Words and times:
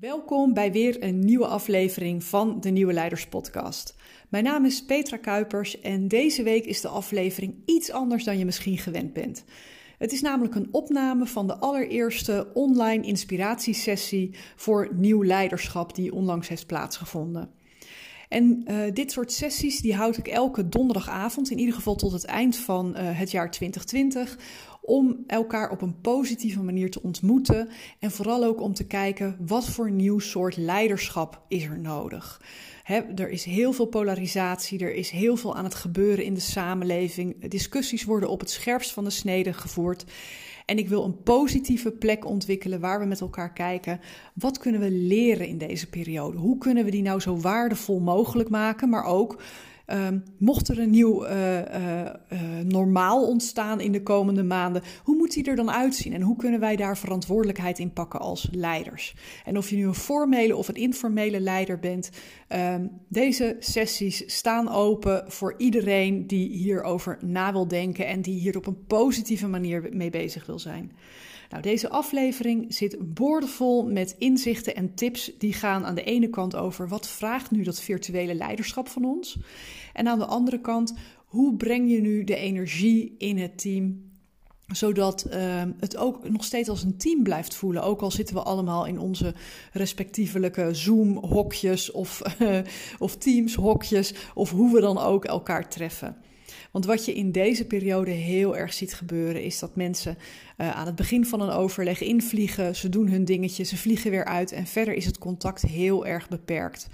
Welkom 0.00 0.54
bij 0.54 0.72
weer 0.72 1.02
een 1.02 1.18
nieuwe 1.18 1.46
aflevering 1.46 2.24
van 2.24 2.60
de 2.60 2.70
Nieuwe 2.70 2.92
Leiders 2.92 3.26
Podcast. 3.26 3.94
Mijn 4.28 4.44
naam 4.44 4.64
is 4.64 4.84
Petra 4.84 5.16
Kuipers 5.16 5.80
en 5.80 6.08
deze 6.08 6.42
week 6.42 6.64
is 6.64 6.80
de 6.80 6.88
aflevering 6.88 7.54
iets 7.64 7.90
anders 7.90 8.24
dan 8.24 8.38
je 8.38 8.44
misschien 8.44 8.78
gewend 8.78 9.12
bent. 9.12 9.44
Het 9.98 10.12
is 10.12 10.20
namelijk 10.20 10.54
een 10.54 10.68
opname 10.70 11.26
van 11.26 11.46
de 11.46 11.56
allereerste 11.56 12.50
online 12.54 13.06
inspiratiesessie 13.06 14.34
voor 14.56 14.88
nieuw 14.94 15.24
leiderschap 15.24 15.94
die 15.94 16.12
onlangs 16.12 16.48
heeft 16.48 16.66
plaatsgevonden. 16.66 17.50
En 18.28 18.64
uh, 18.66 18.92
dit 18.92 19.12
soort 19.12 19.32
sessies 19.32 19.80
die 19.80 19.94
houd 19.94 20.16
ik 20.16 20.28
elke 20.28 20.68
donderdagavond, 20.68 21.50
in 21.50 21.58
ieder 21.58 21.74
geval 21.74 21.94
tot 21.94 22.12
het 22.12 22.24
eind 22.24 22.56
van 22.56 22.94
uh, 22.96 23.18
het 23.18 23.30
jaar 23.30 23.50
2020, 23.50 24.38
om 24.88 25.24
elkaar 25.26 25.70
op 25.70 25.82
een 25.82 26.00
positieve 26.00 26.62
manier 26.62 26.90
te 26.90 27.02
ontmoeten 27.02 27.68
en 27.98 28.10
vooral 28.10 28.44
ook 28.44 28.60
om 28.60 28.74
te 28.74 28.86
kijken 28.86 29.36
wat 29.46 29.68
voor 29.68 29.90
nieuw 29.90 30.18
soort 30.18 30.56
leiderschap 30.56 31.42
is 31.48 31.64
er 31.64 31.78
nodig. 31.78 32.40
He, 32.82 33.00
er 33.14 33.30
is 33.30 33.44
heel 33.44 33.72
veel 33.72 33.86
polarisatie, 33.86 34.78
er 34.78 34.94
is 34.94 35.10
heel 35.10 35.36
veel 35.36 35.56
aan 35.56 35.64
het 35.64 35.74
gebeuren 35.74 36.24
in 36.24 36.34
de 36.34 36.40
samenleving. 36.40 37.48
Discussies 37.48 38.04
worden 38.04 38.28
op 38.28 38.40
het 38.40 38.50
scherpst 38.50 38.90
van 38.92 39.04
de 39.04 39.10
snede 39.10 39.52
gevoerd. 39.52 40.04
En 40.64 40.78
ik 40.78 40.88
wil 40.88 41.04
een 41.04 41.22
positieve 41.22 41.90
plek 41.90 42.24
ontwikkelen 42.24 42.80
waar 42.80 43.00
we 43.00 43.06
met 43.06 43.20
elkaar 43.20 43.52
kijken. 43.52 44.00
Wat 44.34 44.58
kunnen 44.58 44.80
we 44.80 44.90
leren 44.90 45.46
in 45.46 45.58
deze 45.58 45.88
periode? 45.88 46.36
Hoe 46.36 46.58
kunnen 46.58 46.84
we 46.84 46.90
die 46.90 47.02
nou 47.02 47.20
zo 47.20 47.36
waardevol 47.36 48.00
mogelijk 48.00 48.48
maken? 48.48 48.88
Maar 48.88 49.04
ook 49.04 49.42
Um, 49.90 50.22
mocht 50.38 50.68
er 50.68 50.78
een 50.78 50.90
nieuw 50.90 51.26
uh, 51.26 51.30
uh, 51.30 52.00
uh, 52.32 52.40
normaal 52.64 53.26
ontstaan 53.26 53.80
in 53.80 53.92
de 53.92 54.02
komende 54.02 54.42
maanden, 54.42 54.82
hoe 55.02 55.16
moet 55.16 55.32
die 55.32 55.44
er 55.44 55.56
dan 55.56 55.70
uitzien 55.70 56.12
en 56.12 56.22
hoe 56.22 56.36
kunnen 56.36 56.60
wij 56.60 56.76
daar 56.76 56.98
verantwoordelijkheid 56.98 57.78
in 57.78 57.92
pakken 57.92 58.20
als 58.20 58.48
leiders? 58.52 59.14
En 59.44 59.56
of 59.56 59.70
je 59.70 59.76
nu 59.76 59.86
een 59.86 59.94
formele 59.94 60.56
of 60.56 60.68
een 60.68 60.74
informele 60.74 61.40
leider 61.40 61.78
bent, 61.78 62.10
um, 62.48 62.90
deze 63.08 63.56
sessies 63.58 64.22
staan 64.26 64.68
open 64.68 65.24
voor 65.26 65.54
iedereen 65.56 66.26
die 66.26 66.48
hierover 66.48 67.18
na 67.20 67.52
wil 67.52 67.68
denken 67.68 68.06
en 68.06 68.22
die 68.22 68.40
hier 68.40 68.56
op 68.56 68.66
een 68.66 68.84
positieve 68.86 69.46
manier 69.46 69.88
mee 69.92 70.10
bezig 70.10 70.46
wil 70.46 70.58
zijn. 70.58 70.92
Nou, 71.48 71.62
deze 71.62 71.88
aflevering 71.88 72.74
zit 72.74 73.14
boordevol 73.14 73.86
met 73.86 74.14
inzichten 74.18 74.74
en 74.74 74.94
tips 74.94 75.32
die 75.38 75.52
gaan 75.52 75.86
aan 75.86 75.94
de 75.94 76.04
ene 76.04 76.28
kant 76.28 76.54
over 76.56 76.88
wat 76.88 77.08
vraagt 77.08 77.50
nu 77.50 77.62
dat 77.62 77.80
virtuele 77.80 78.34
leiderschap 78.34 78.88
van 78.88 79.04
ons? 79.04 79.38
En 79.92 80.08
aan 80.08 80.18
de 80.18 80.26
andere 80.26 80.60
kant, 80.60 80.94
hoe 81.26 81.56
breng 81.56 81.90
je 81.90 82.00
nu 82.00 82.24
de 82.24 82.36
energie 82.36 83.14
in 83.18 83.38
het 83.38 83.58
team 83.58 84.06
zodat 84.68 85.26
uh, 85.30 85.62
het 85.78 85.96
ook 85.96 86.28
nog 86.28 86.44
steeds 86.44 86.68
als 86.68 86.82
een 86.82 86.96
team 86.96 87.22
blijft 87.22 87.54
voelen. 87.54 87.82
Ook 87.82 88.00
al 88.00 88.10
zitten 88.10 88.34
we 88.34 88.42
allemaal 88.42 88.86
in 88.86 88.98
onze 88.98 89.34
respectievelijke 89.72 90.74
Zoom-hokjes 90.74 91.90
of, 91.90 92.22
uh, 92.42 92.58
of 92.98 93.16
Teams-hokjes, 93.16 94.14
of 94.34 94.50
hoe 94.50 94.74
we 94.74 94.80
dan 94.80 94.98
ook 94.98 95.24
elkaar 95.24 95.68
treffen. 95.68 96.16
Want 96.70 96.84
wat 96.84 97.04
je 97.04 97.14
in 97.14 97.32
deze 97.32 97.64
periode 97.64 98.10
heel 98.10 98.56
erg 98.56 98.72
ziet 98.72 98.94
gebeuren, 98.94 99.42
is 99.42 99.58
dat 99.58 99.76
mensen 99.76 100.18
uh, 100.58 100.76
aan 100.76 100.86
het 100.86 100.94
begin 100.94 101.26
van 101.26 101.40
een 101.40 101.50
overleg 101.50 102.00
invliegen. 102.00 102.76
Ze 102.76 102.88
doen 102.88 103.08
hun 103.08 103.24
dingetje, 103.24 103.64
ze 103.64 103.76
vliegen 103.76 104.10
weer 104.10 104.24
uit 104.24 104.52
en 104.52 104.66
verder 104.66 104.94
is 104.94 105.04
het 105.04 105.18
contact 105.18 105.62
heel 105.62 106.06
erg 106.06 106.28
beperkt. 106.28 106.86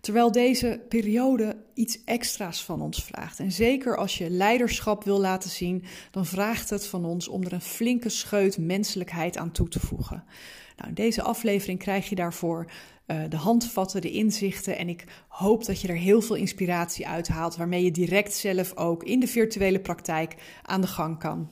Terwijl 0.00 0.32
deze 0.32 0.80
periode 0.88 1.56
iets 1.74 2.04
extra's 2.04 2.64
van 2.64 2.80
ons 2.80 3.04
vraagt. 3.04 3.38
En 3.38 3.52
zeker 3.52 3.96
als 3.96 4.18
je 4.18 4.30
leiderschap 4.30 5.04
wil 5.04 5.20
laten 5.20 5.50
zien, 5.50 5.84
dan 6.10 6.26
vraagt 6.26 6.70
het 6.70 6.86
van 6.86 7.04
ons 7.04 7.28
om 7.28 7.44
er 7.44 7.52
een 7.52 7.60
flinke 7.60 8.08
scheut 8.08 8.58
menselijkheid 8.58 9.36
aan 9.36 9.52
toe 9.52 9.68
te 9.68 9.80
voegen. 9.80 10.24
Nou, 10.76 10.88
in 10.88 10.94
deze 10.94 11.22
aflevering 11.22 11.78
krijg 11.78 12.08
je 12.08 12.14
daarvoor 12.14 12.70
uh, 13.06 13.22
de 13.28 13.36
handvatten, 13.36 14.00
de 14.00 14.10
inzichten. 14.10 14.78
En 14.78 14.88
ik 14.88 15.04
hoop 15.28 15.64
dat 15.64 15.80
je 15.80 15.88
er 15.88 15.96
heel 15.96 16.20
veel 16.20 16.36
inspiratie 16.36 17.08
uit 17.08 17.28
haalt, 17.28 17.56
waarmee 17.56 17.84
je 17.84 17.90
direct 17.90 18.34
zelf 18.34 18.76
ook 18.76 19.02
in 19.02 19.20
de 19.20 19.26
virtuele 19.26 19.80
praktijk 19.80 20.34
aan 20.62 20.80
de 20.80 20.86
gang 20.86 21.18
kan. 21.18 21.50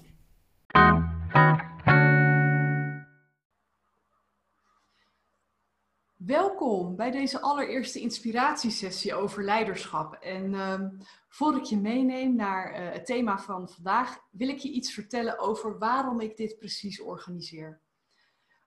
Welkom 6.27 6.97
bij 6.97 7.11
deze 7.11 7.41
allereerste 7.41 8.01
inspiratiesessie 8.01 9.15
over 9.15 9.45
leiderschap. 9.45 10.15
En 10.15 10.53
uh, 10.53 10.81
voor 11.29 11.57
ik 11.57 11.63
je 11.63 11.77
meeneem 11.77 12.35
naar 12.35 12.71
uh, 12.71 12.93
het 12.93 13.07
thema 13.07 13.39
van 13.39 13.69
vandaag, 13.69 14.19
wil 14.31 14.49
ik 14.49 14.59
je 14.59 14.71
iets 14.71 14.93
vertellen 14.93 15.39
over 15.39 15.79
waarom 15.79 16.21
ik 16.21 16.37
dit 16.37 16.59
precies 16.59 17.01
organiseer. 17.01 17.81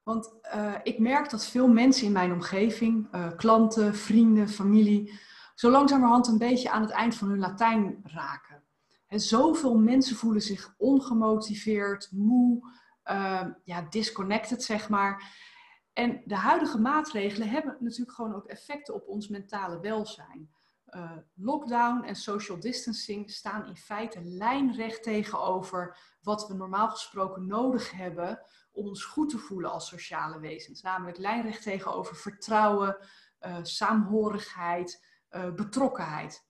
Want 0.03 0.33
uh, 0.55 0.75
ik 0.83 0.99
merk 0.99 1.29
dat 1.29 1.45
veel 1.45 1.67
mensen 1.67 2.05
in 2.05 2.11
mijn 2.11 2.31
omgeving, 2.31 3.07
uh, 3.15 3.27
klanten, 3.35 3.95
vrienden, 3.95 4.49
familie, 4.49 5.19
zo 5.55 5.69
langzamerhand 5.69 6.27
een 6.27 6.37
beetje 6.37 6.71
aan 6.71 6.81
het 6.81 6.91
eind 6.91 7.15
van 7.15 7.29
hun 7.29 7.39
Latijn 7.39 7.99
raken. 8.03 8.63
En 9.07 9.19
zoveel 9.19 9.77
mensen 9.77 10.15
voelen 10.15 10.41
zich 10.41 10.73
ongemotiveerd, 10.77 12.09
moe, 12.11 12.71
uh, 13.11 13.45
ja, 13.63 13.81
disconnected, 13.89 14.63
zeg 14.63 14.89
maar. 14.89 15.47
En 15.99 16.21
de 16.25 16.35
huidige 16.35 16.77
maatregelen 16.77 17.49
hebben 17.49 17.77
natuurlijk 17.79 18.11
gewoon 18.11 18.35
ook 18.35 18.45
effecten 18.45 18.93
op 18.93 19.07
ons 19.07 19.27
mentale 19.27 19.79
welzijn. 19.79 20.49
Uh, 20.89 21.11
lockdown 21.35 22.03
en 22.03 22.15
social 22.15 22.59
distancing 22.59 23.31
staan 23.31 23.67
in 23.67 23.75
feite 23.75 24.23
lijnrecht 24.23 25.03
tegenover 25.03 25.97
wat 26.21 26.47
we 26.47 26.53
normaal 26.53 26.89
gesproken 26.89 27.47
nodig 27.47 27.91
hebben 27.91 28.41
om 28.71 28.87
ons 28.87 29.03
goed 29.03 29.29
te 29.29 29.37
voelen 29.37 29.71
als 29.71 29.87
sociale 29.87 30.39
wezens. 30.39 30.81
Namelijk 30.81 31.17
lijnrecht 31.17 31.63
tegenover 31.63 32.15
vertrouwen, 32.15 32.97
uh, 33.41 33.57
saamhorigheid, 33.61 35.05
uh, 35.31 35.53
betrokkenheid. 35.53 36.48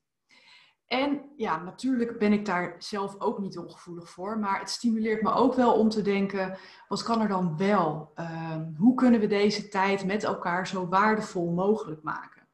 En 0.89 1.21
ja, 1.35 1.63
natuurlijk 1.63 2.17
ben 2.19 2.33
ik 2.33 2.45
daar 2.45 2.75
zelf 2.77 3.19
ook 3.19 3.39
niet 3.39 3.57
ongevoelig 3.57 4.09
voor, 4.09 4.39
maar 4.39 4.59
het 4.59 4.69
stimuleert 4.69 5.21
me 5.21 5.31
ook 5.31 5.53
wel 5.53 5.73
om 5.73 5.89
te 5.89 6.01
denken, 6.01 6.57
wat 6.87 7.03
kan 7.03 7.21
er 7.21 7.27
dan 7.27 7.57
wel? 7.57 8.11
Uh, 8.15 8.55
hoe 8.77 8.95
kunnen 8.95 9.19
we 9.19 9.27
deze 9.27 9.67
tijd 9.67 10.05
met 10.05 10.23
elkaar 10.23 10.67
zo 10.67 10.87
waardevol 10.87 11.51
mogelijk 11.51 12.03
maken? 12.03 12.47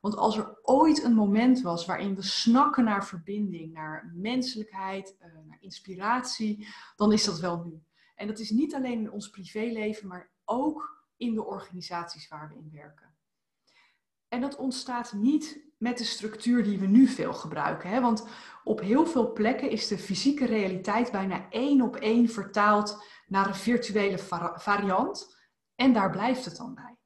Want 0.00 0.16
als 0.16 0.36
er 0.36 0.58
ooit 0.62 1.04
een 1.04 1.14
moment 1.14 1.60
was 1.60 1.86
waarin 1.86 2.14
we 2.14 2.22
snakken 2.22 2.84
naar 2.84 3.06
verbinding, 3.06 3.72
naar 3.72 4.12
menselijkheid, 4.14 5.16
uh, 5.20 5.26
naar 5.48 5.58
inspiratie, 5.60 6.66
dan 6.96 7.12
is 7.12 7.24
dat 7.24 7.38
wel 7.38 7.64
nu. 7.64 7.82
En 8.14 8.26
dat 8.26 8.38
is 8.38 8.50
niet 8.50 8.74
alleen 8.74 8.98
in 8.98 9.12
ons 9.12 9.30
privéleven, 9.30 10.08
maar 10.08 10.30
ook 10.44 11.04
in 11.16 11.34
de 11.34 11.44
organisaties 11.44 12.28
waar 12.28 12.48
we 12.48 12.54
in 12.54 12.70
werken. 12.72 13.09
En 14.30 14.40
dat 14.40 14.56
ontstaat 14.56 15.12
niet 15.12 15.60
met 15.78 15.98
de 15.98 16.04
structuur 16.04 16.64
die 16.64 16.78
we 16.78 16.86
nu 16.86 17.06
veel 17.06 17.32
gebruiken. 17.32 17.90
Hè? 17.90 18.00
Want 18.00 18.26
op 18.64 18.80
heel 18.80 19.06
veel 19.06 19.32
plekken 19.32 19.70
is 19.70 19.86
de 19.86 19.98
fysieke 19.98 20.46
realiteit 20.46 21.10
bijna 21.10 21.46
één 21.50 21.80
op 21.80 21.96
één 21.96 22.28
vertaald 22.28 23.04
naar 23.26 23.46
een 23.46 23.54
virtuele 23.54 24.18
variant. 24.54 25.38
En 25.74 25.92
daar 25.92 26.10
blijft 26.10 26.44
het 26.44 26.56
dan 26.56 26.74
bij. 26.74 26.96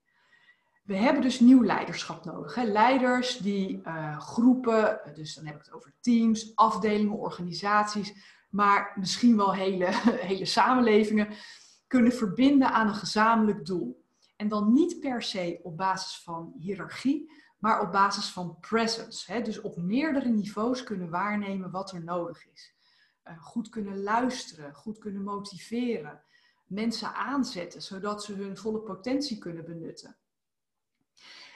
We 0.83 0.97
hebben 0.97 1.23
dus 1.23 1.41
nieuw 1.41 1.63
leiderschap 1.63 2.25
nodig. 2.25 2.57
Leiders 2.57 3.37
die 3.37 3.81
uh, 3.85 4.21
groepen, 4.21 5.01
dus 5.15 5.35
dan 5.35 5.47
heb 5.47 5.55
ik 5.55 5.65
het 5.65 5.75
over 5.75 5.95
teams, 6.01 6.57
afdelingen, 6.57 7.19
organisaties, 7.19 8.13
maar 8.51 8.93
misschien 9.01 9.37
wel 9.37 9.55
hele, 9.55 9.87
hele 10.31 10.45
samenlevingen, 10.45 11.29
kunnen 11.87 12.13
verbinden 12.13 12.73
aan 12.73 12.89
een 12.89 12.95
gezamenlijk 12.95 13.67
doel. 13.67 14.04
En 14.37 14.49
dan 14.49 14.73
niet 14.73 15.01
per 15.01 15.23
se 15.23 15.61
op 15.63 15.77
basis 15.77 16.23
van 16.23 16.55
hiërarchie, 16.59 17.33
maar 17.59 17.81
op 17.81 17.93
basis 17.93 18.31
van 18.31 18.59
presence. 18.61 19.33
Hè? 19.33 19.43
Dus 19.43 19.61
op 19.61 19.77
meerdere 19.77 20.29
niveaus 20.29 20.83
kunnen 20.83 21.11
waarnemen 21.11 21.71
wat 21.71 21.93
er 21.93 22.05
nodig 22.05 22.47
is. 22.53 22.75
Uh, 23.25 23.43
goed 23.43 23.69
kunnen 23.69 24.03
luisteren, 24.03 24.75
goed 24.75 24.99
kunnen 24.99 25.23
motiveren, 25.23 26.23
mensen 26.67 27.15
aanzetten 27.15 27.83
zodat 27.83 28.25
ze 28.25 28.35
hun 28.35 28.57
volle 28.57 28.81
potentie 28.81 29.39
kunnen 29.39 29.65
benutten. 29.65 30.17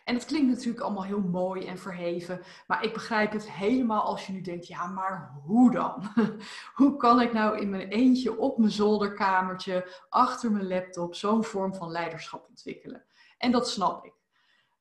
En 0.08 0.14
het 0.14 0.24
klinkt 0.24 0.48
natuurlijk 0.48 0.84
allemaal 0.84 1.04
heel 1.04 1.20
mooi 1.20 1.66
en 1.66 1.78
verheven, 1.78 2.40
maar 2.66 2.84
ik 2.84 2.92
begrijp 2.92 3.32
het 3.32 3.50
helemaal 3.50 4.02
als 4.02 4.26
je 4.26 4.32
nu 4.32 4.40
denkt, 4.40 4.66
ja, 4.66 4.86
maar 4.86 5.32
hoe 5.44 5.70
dan? 5.70 6.02
hoe 6.74 6.96
kan 6.96 7.20
ik 7.20 7.32
nou 7.32 7.58
in 7.58 7.70
mijn 7.70 7.88
eentje 7.88 8.38
op 8.38 8.58
mijn 8.58 8.70
zolderkamertje, 8.70 10.04
achter 10.08 10.52
mijn 10.52 10.68
laptop, 10.68 11.14
zo'n 11.14 11.44
vorm 11.44 11.74
van 11.74 11.90
leiderschap 11.90 12.48
ontwikkelen? 12.48 13.04
En 13.38 13.52
dat 13.52 13.68
snap 13.68 14.04
ik. 14.04 14.12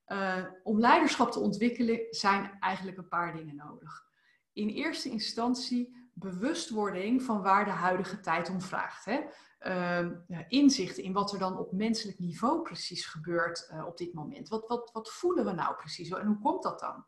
Uh, 0.08 0.46
om 0.64 0.80
leiderschap 0.80 1.32
te 1.32 1.40
ontwikkelen 1.40 2.00
zijn 2.10 2.58
eigenlijk 2.60 2.98
een 2.98 3.08
paar 3.08 3.36
dingen 3.36 3.56
nodig. 3.56 4.06
In 4.54 4.68
eerste 4.68 5.10
instantie 5.10 6.10
bewustwording 6.14 7.24
van 7.24 7.42
waar 7.42 7.66
de 7.66 7.72
huidige 7.72 8.20
tijd 8.20 8.50
om 8.50 8.62
vraagt. 8.62 9.06
Hè? 9.06 9.20
Uh, 9.60 10.10
inzichten 10.48 11.04
in 11.04 11.14
wat 11.14 11.34
er 11.34 11.40
dan 11.40 11.58
op 11.58 11.72
menselijk 11.72 12.20
niveau 12.20 12.62
precies 12.62 13.06
gebeurt 13.06 13.70
uh, 13.74 13.86
op 13.86 13.98
dit 13.98 14.14
moment. 14.14 14.48
Wat, 14.48 14.68
wat, 14.68 14.90
wat 14.94 15.12
voelen 15.12 15.46
we 15.46 15.52
nou 15.52 15.76
precies 15.76 16.10
en 16.10 16.28
hoe 16.28 16.40
komt 16.40 16.64
dat 16.64 16.80
dan? 16.80 17.06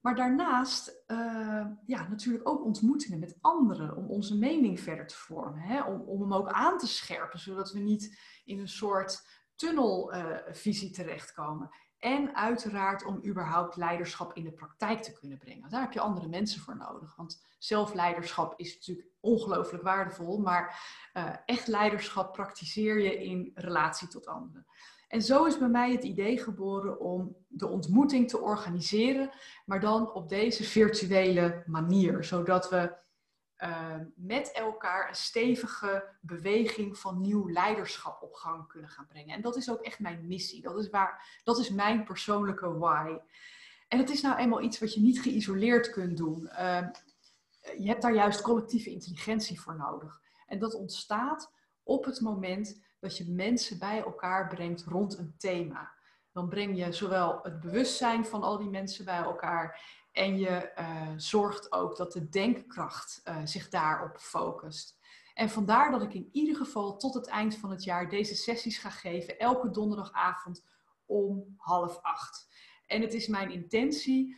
Maar 0.00 0.14
daarnaast 0.14 1.02
uh, 1.06 1.66
ja, 1.86 2.08
natuurlijk 2.08 2.48
ook 2.48 2.64
ontmoetingen 2.64 3.18
met 3.18 3.38
anderen 3.40 3.96
om 3.96 4.10
onze 4.10 4.38
mening 4.38 4.80
verder 4.80 5.06
te 5.06 5.16
vormen. 5.16 5.60
Hè? 5.60 5.82
Om, 5.82 6.00
om 6.00 6.20
hem 6.20 6.34
ook 6.34 6.48
aan 6.48 6.78
te 6.78 6.86
scherpen, 6.86 7.38
zodat 7.38 7.72
we 7.72 7.78
niet 7.78 8.18
in 8.44 8.58
een 8.58 8.68
soort 8.68 9.26
tunnelvisie 9.54 10.90
terechtkomen. 10.90 11.70
En 12.04 12.34
uiteraard 12.34 13.04
om 13.04 13.20
überhaupt 13.24 13.76
leiderschap 13.76 14.32
in 14.32 14.44
de 14.44 14.52
praktijk 14.52 15.02
te 15.02 15.12
kunnen 15.12 15.38
brengen. 15.38 15.70
Daar 15.70 15.80
heb 15.80 15.92
je 15.92 16.00
andere 16.00 16.28
mensen 16.28 16.60
voor 16.60 16.76
nodig. 16.76 17.16
Want 17.16 17.44
zelfleiderschap 17.58 18.54
is 18.56 18.74
natuurlijk 18.74 19.08
ongelooflijk 19.20 19.82
waardevol. 19.82 20.38
Maar 20.38 20.80
uh, 21.14 21.30
echt 21.44 21.66
leiderschap 21.66 22.32
praktiseer 22.32 23.00
je 23.00 23.24
in 23.24 23.50
relatie 23.54 24.08
tot 24.08 24.26
anderen. 24.26 24.66
En 25.08 25.22
zo 25.22 25.44
is 25.44 25.58
bij 25.58 25.68
mij 25.68 25.92
het 25.92 26.04
idee 26.04 26.38
geboren 26.38 27.00
om 27.00 27.36
de 27.48 27.68
ontmoeting 27.68 28.28
te 28.28 28.40
organiseren, 28.40 29.30
maar 29.64 29.80
dan 29.80 30.12
op 30.12 30.28
deze 30.28 30.64
virtuele 30.64 31.62
manier, 31.66 32.24
zodat 32.24 32.70
we 32.70 32.96
uh, 33.64 33.96
met 34.14 34.52
elkaar 34.52 35.08
een 35.08 35.14
stevige 35.14 36.04
beweging 36.20 36.98
van 36.98 37.20
nieuw 37.20 37.50
leiderschap 37.50 38.22
op 38.22 38.34
gang 38.34 38.68
kunnen 38.68 38.90
gaan 38.90 39.06
brengen. 39.06 39.34
En 39.34 39.42
dat 39.42 39.56
is 39.56 39.70
ook 39.70 39.80
echt 39.80 39.98
mijn 39.98 40.26
missie. 40.26 40.62
Dat 40.62 40.78
is, 40.78 40.90
waar, 40.90 41.40
dat 41.44 41.58
is 41.58 41.70
mijn 41.70 42.04
persoonlijke 42.04 42.78
why. 42.78 43.18
En 43.88 43.98
het 43.98 44.10
is 44.10 44.22
nou 44.22 44.36
eenmaal 44.36 44.62
iets 44.62 44.78
wat 44.78 44.94
je 44.94 45.00
niet 45.00 45.20
geïsoleerd 45.20 45.90
kunt 45.90 46.16
doen. 46.16 46.48
Uh, 46.52 46.86
je 47.78 47.88
hebt 47.88 48.02
daar 48.02 48.14
juist 48.14 48.42
collectieve 48.42 48.90
intelligentie 48.90 49.60
voor 49.60 49.76
nodig. 49.76 50.20
En 50.46 50.58
dat 50.58 50.74
ontstaat 50.74 51.52
op 51.82 52.04
het 52.04 52.20
moment 52.20 52.82
dat 52.98 53.16
je 53.16 53.30
mensen 53.30 53.78
bij 53.78 54.02
elkaar 54.02 54.48
brengt 54.48 54.84
rond 54.84 55.18
een 55.18 55.34
thema. 55.38 55.92
Dan 56.32 56.48
breng 56.48 56.78
je 56.78 56.92
zowel 56.92 57.38
het 57.42 57.60
bewustzijn 57.60 58.26
van 58.26 58.42
al 58.42 58.58
die 58.58 58.70
mensen 58.70 59.04
bij 59.04 59.22
elkaar 59.22 59.80
en 60.14 60.38
je 60.38 60.72
uh, 60.78 61.08
zorgt 61.16 61.72
ook 61.72 61.96
dat 61.96 62.12
de 62.12 62.28
denkkracht 62.28 63.22
uh, 63.28 63.36
zich 63.44 63.68
daarop 63.68 64.16
focust. 64.18 64.98
En 65.34 65.50
vandaar 65.50 65.90
dat 65.90 66.02
ik 66.02 66.14
in 66.14 66.28
ieder 66.32 66.56
geval 66.56 66.96
tot 66.96 67.14
het 67.14 67.26
eind 67.26 67.56
van 67.56 67.70
het 67.70 67.84
jaar 67.84 68.08
deze 68.08 68.34
sessies 68.34 68.78
ga 68.78 68.90
geven, 68.90 69.38
elke 69.38 69.70
donderdagavond 69.70 70.64
om 71.06 71.54
half 71.56 71.98
acht. 72.02 72.48
En 72.86 73.00
het 73.00 73.14
is 73.14 73.26
mijn 73.26 73.50
intentie 73.50 74.36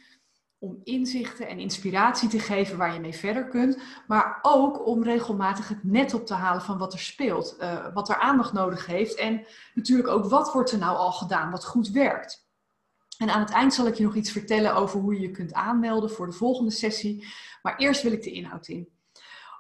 om 0.58 0.81
inzichten 0.84 1.49
en 1.49 1.58
inspiratie 1.58 2.29
te 2.29 2.38
geven 2.38 2.79
waar 2.79 2.93
je 2.93 3.00
mee 3.00 3.14
verder 3.14 3.49
kunt, 3.49 3.79
maar 4.06 4.38
ook 4.43 4.87
om 4.87 5.02
regelmatig 5.02 5.69
het 5.69 5.84
net 5.84 6.14
op 6.14 6.26
te 6.26 6.34
halen 6.34 6.62
van 6.62 6.79
wat 6.79 6.93
er 6.93 6.99
speelt, 6.99 7.56
uh, 7.61 7.94
wat 7.94 8.08
er 8.08 8.17
aandacht 8.17 8.52
nodig 8.52 8.87
heeft 8.87 9.14
en 9.14 9.46
natuurlijk 9.75 10.08
ook 10.08 10.25
wat 10.25 10.52
wordt 10.52 10.72
er 10.72 10.79
nou 10.79 10.96
al 10.96 11.12
gedaan 11.12 11.50
wat 11.50 11.64
goed 11.64 11.88
werkt. 11.88 12.45
En 13.19 13.31
aan 13.31 13.41
het 13.41 13.51
eind 13.51 13.75
zal 13.75 13.87
ik 13.87 13.95
je 13.95 14.03
nog 14.03 14.15
iets 14.15 14.31
vertellen 14.31 14.75
over 14.75 15.01
hoe 15.01 15.15
je 15.15 15.21
je 15.21 15.31
kunt 15.31 15.53
aanmelden 15.53 16.11
voor 16.11 16.27
de 16.27 16.33
volgende 16.33 16.71
sessie, 16.71 17.27
maar 17.63 17.77
eerst 17.77 18.03
wil 18.03 18.13
ik 18.13 18.23
de 18.23 18.31
inhoud 18.31 18.69
in. 18.69 18.89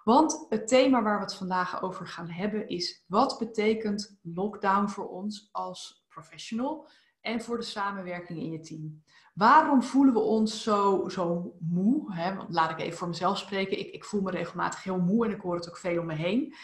Want 0.04 0.46
het 0.48 0.68
thema 0.68 1.02
waar 1.02 1.16
we 1.16 1.24
het 1.24 1.34
vandaag 1.34 1.82
over 1.82 2.06
gaan 2.06 2.30
hebben 2.30 2.68
is 2.68 3.04
wat 3.06 3.38
betekent 3.38 4.18
lockdown 4.22 4.88
voor 4.88 5.08
ons 5.08 5.48
als 5.52 6.04
professional 6.08 6.88
en 7.20 7.40
voor 7.40 7.56
de 7.56 7.62
samenwerking 7.62 8.38
in 8.38 8.50
je 8.50 8.60
team. 8.60 9.02
Waarom 9.34 9.82
voelen 9.82 10.14
we 10.14 10.20
ons 10.20 10.62
zo, 10.62 11.08
zo 11.08 11.54
moe? 11.60 12.14
Hè? 12.14 12.34
Laat 12.48 12.70
ik 12.70 12.78
even 12.78 12.98
voor 12.98 13.08
mezelf 13.08 13.38
spreken. 13.38 13.78
Ik, 13.78 13.90
ik 13.90 14.04
voel 14.04 14.20
me 14.22 14.30
regelmatig 14.30 14.82
heel 14.82 15.00
moe 15.00 15.24
en 15.24 15.32
ik 15.32 15.40
hoor 15.40 15.54
het 15.54 15.68
ook 15.68 15.76
veel 15.76 16.00
om 16.00 16.06
me 16.06 16.14
heen. 16.14 16.54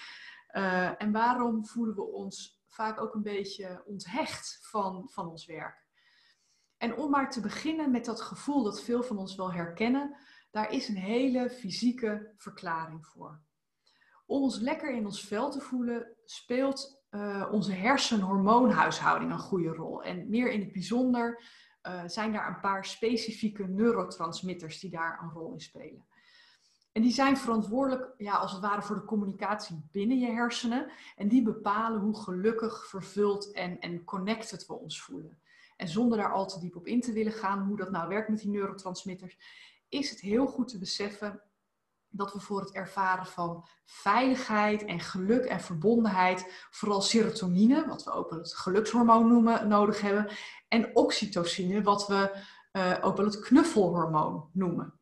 Uh, 0.53 1.03
en 1.03 1.13
waarom 1.13 1.67
voelen 1.67 1.95
we 1.95 2.03
ons 2.03 2.63
vaak 2.67 3.01
ook 3.01 3.15
een 3.15 3.23
beetje 3.23 3.83
onthecht 3.87 4.59
van, 4.63 5.09
van 5.11 5.31
ons 5.31 5.47
werk? 5.47 5.82
En 6.83 6.97
om 6.97 7.11
maar 7.11 7.31
te 7.31 7.41
beginnen 7.41 7.91
met 7.91 8.05
dat 8.05 8.21
gevoel 8.21 8.63
dat 8.63 8.83
veel 8.83 9.03
van 9.03 9.19
ons 9.19 9.35
wel 9.35 9.53
herkennen, 9.53 10.17
daar 10.51 10.73
is 10.73 10.89
een 10.89 10.97
hele 10.97 11.51
fysieke 11.51 12.33
verklaring 12.37 13.07
voor. 13.07 13.41
Om 14.27 14.43
ons 14.43 14.59
lekker 14.59 14.95
in 14.95 15.05
ons 15.05 15.27
vel 15.27 15.51
te 15.51 15.61
voelen, 15.61 16.17
speelt 16.25 17.03
uh, 17.11 17.49
onze 17.51 17.73
hersenhormoonhuishouding 17.73 19.33
een 19.33 19.39
goede 19.39 19.69
rol. 19.69 20.03
En 20.03 20.29
meer 20.29 20.51
in 20.51 20.61
het 20.61 20.73
bijzonder 20.73 21.43
uh, 21.83 22.03
zijn 22.07 22.33
daar 22.33 22.49
een 22.49 22.61
paar 22.61 22.85
specifieke 22.85 23.69
neurotransmitters 23.69 24.81
die 24.81 24.91
daar 24.91 25.21
een 25.23 25.31
rol 25.31 25.53
in 25.53 25.61
spelen. 25.61 26.07
En 26.93 27.03
die 27.03 27.13
zijn 27.13 27.37
verantwoordelijk, 27.37 28.15
ja, 28.17 28.35
als 28.35 28.53
het 28.53 28.61
ware, 28.61 28.83
voor 28.83 28.97
de 28.97 29.05
communicatie 29.05 29.89
binnen 29.93 30.19
je 30.19 30.31
hersenen. 30.31 30.91
En 31.17 31.29
die 31.29 31.43
bepalen 31.43 32.01
hoe 32.01 32.23
gelukkig, 32.23 32.87
vervuld 32.87 33.53
en, 33.53 33.81
en 33.81 34.05
connected 34.05 34.67
we 34.67 34.73
ons 34.73 35.03
voelen. 35.03 35.42
En 35.83 35.89
zonder 35.89 36.19
daar 36.19 36.33
al 36.33 36.47
te 36.47 36.61
diep 36.61 36.77
op 36.77 36.87
in 36.87 37.01
te 37.01 37.13
willen 37.13 37.33
gaan, 37.33 37.67
hoe 37.67 37.77
dat 37.77 37.91
nou 37.91 38.09
werkt 38.09 38.29
met 38.29 38.41
die 38.41 38.51
neurotransmitters, 38.51 39.39
is 39.89 40.11
het 40.11 40.21
heel 40.21 40.47
goed 40.47 40.69
te 40.69 40.79
beseffen 40.79 41.43
dat 42.09 42.33
we 42.33 42.41
voor 42.41 42.61
het 42.61 42.73
ervaren 42.73 43.27
van 43.27 43.67
veiligheid 43.85 44.85
en 44.85 45.01
geluk 45.01 45.45
en 45.45 45.61
verbondenheid 45.61 46.67
vooral 46.71 47.01
serotonine, 47.01 47.87
wat 47.87 48.05
we 48.05 48.11
ook 48.11 48.31
wel 48.31 48.39
het 48.39 48.55
gelukshormoon 48.55 49.29
noemen, 49.29 49.69
nodig 49.69 50.01
hebben, 50.01 50.29
en 50.69 50.97
oxytocine, 50.97 51.83
wat 51.83 52.07
we 52.07 52.45
uh, 52.73 52.99
ook 53.01 53.17
wel 53.17 53.27
het 53.27 53.41
knuffelhormoon 53.41 54.49
noemen. 54.53 55.01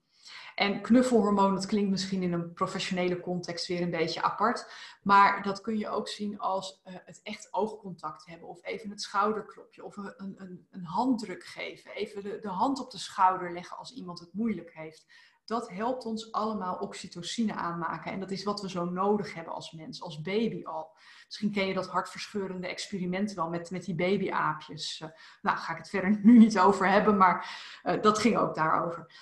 En 0.60 0.80
knuffelhormoon, 0.80 1.54
dat 1.54 1.66
klinkt 1.66 1.90
misschien 1.90 2.22
in 2.22 2.32
een 2.32 2.52
professionele 2.52 3.20
context 3.20 3.66
weer 3.66 3.82
een 3.82 3.90
beetje 3.90 4.22
apart. 4.22 4.72
Maar 5.02 5.42
dat 5.42 5.60
kun 5.60 5.78
je 5.78 5.88
ook 5.88 6.08
zien 6.08 6.38
als 6.38 6.80
uh, 6.84 6.94
het 7.04 7.20
echt 7.22 7.48
oogcontact 7.50 8.26
hebben. 8.26 8.48
Of 8.48 8.64
even 8.64 8.90
het 8.90 9.02
schouderklopje. 9.02 9.84
Of 9.84 9.96
een, 9.96 10.14
een, 10.16 10.66
een 10.70 10.84
handdruk 10.84 11.44
geven. 11.44 11.90
Even 11.90 12.22
de, 12.22 12.38
de 12.40 12.48
hand 12.48 12.80
op 12.80 12.90
de 12.90 12.98
schouder 12.98 13.52
leggen 13.52 13.76
als 13.76 13.92
iemand 13.92 14.20
het 14.20 14.32
moeilijk 14.32 14.74
heeft 14.74 15.06
dat 15.44 15.70
helpt 15.70 16.04
ons 16.04 16.32
allemaal 16.32 16.76
oxytocine 16.76 17.54
aanmaken. 17.54 18.12
En 18.12 18.20
dat 18.20 18.30
is 18.30 18.44
wat 18.44 18.60
we 18.60 18.70
zo 18.70 18.84
nodig 18.84 19.34
hebben 19.34 19.54
als 19.54 19.72
mens, 19.72 20.02
als 20.02 20.20
baby 20.20 20.64
al. 20.64 20.96
Misschien 21.24 21.52
ken 21.52 21.66
je 21.66 21.74
dat 21.74 21.88
hartverscheurende 21.88 22.68
experiment 22.68 23.32
wel 23.32 23.48
met, 23.48 23.70
met 23.70 23.84
die 23.84 23.94
babyaapjes. 23.94 25.00
Uh, 25.00 25.08
nou, 25.42 25.58
ga 25.58 25.72
ik 25.72 25.78
het 25.78 25.88
verder 25.88 26.18
nu 26.22 26.38
niet 26.38 26.58
over 26.58 26.88
hebben, 26.88 27.16
maar 27.16 27.50
uh, 27.84 28.02
dat 28.02 28.18
ging 28.18 28.36
ook 28.36 28.54
daarover. 28.54 29.12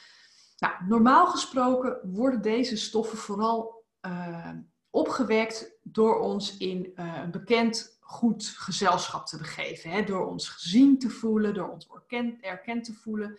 Nou, 0.59 0.75
normaal 0.87 1.27
gesproken 1.27 2.01
worden 2.03 2.43
deze 2.43 2.77
stoffen 2.77 3.19
vooral 3.19 3.85
uh, 4.07 4.51
opgewekt 4.91 5.79
door 5.83 6.19
ons 6.21 6.57
in 6.57 6.93
een 6.95 7.31
bekend 7.31 7.99
goed 8.01 8.47
gezelschap 8.47 9.27
te 9.27 9.39
begeven. 9.39 9.91
Hè? 9.91 10.05
Door 10.05 10.27
ons 10.27 10.49
gezien 10.49 10.99
te 10.99 11.11
voelen, 11.11 11.55
door 11.55 11.69
ons 11.69 11.89
erkend, 11.89 12.41
erkend 12.41 12.85
te 12.85 12.95
voelen. 12.95 13.39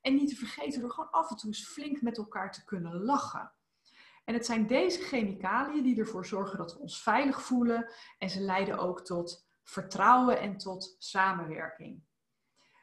En 0.00 0.14
niet 0.14 0.28
te 0.28 0.36
vergeten 0.36 0.80
door 0.80 0.90
gewoon 0.90 1.10
af 1.10 1.30
en 1.30 1.36
toe 1.36 1.48
eens 1.48 1.66
flink 1.66 2.00
met 2.02 2.18
elkaar 2.18 2.52
te 2.52 2.64
kunnen 2.64 3.02
lachen. 3.02 3.52
En 4.24 4.34
het 4.34 4.46
zijn 4.46 4.66
deze 4.66 5.00
chemicaliën 5.00 5.82
die 5.82 5.98
ervoor 5.98 6.26
zorgen 6.26 6.58
dat 6.58 6.72
we 6.72 6.78
ons 6.78 7.02
veilig 7.02 7.42
voelen 7.42 7.92
en 8.18 8.30
ze 8.30 8.40
leiden 8.40 8.78
ook 8.78 9.04
tot 9.04 9.46
vertrouwen 9.62 10.40
en 10.40 10.56
tot 10.56 10.96
samenwerking. 10.98 12.02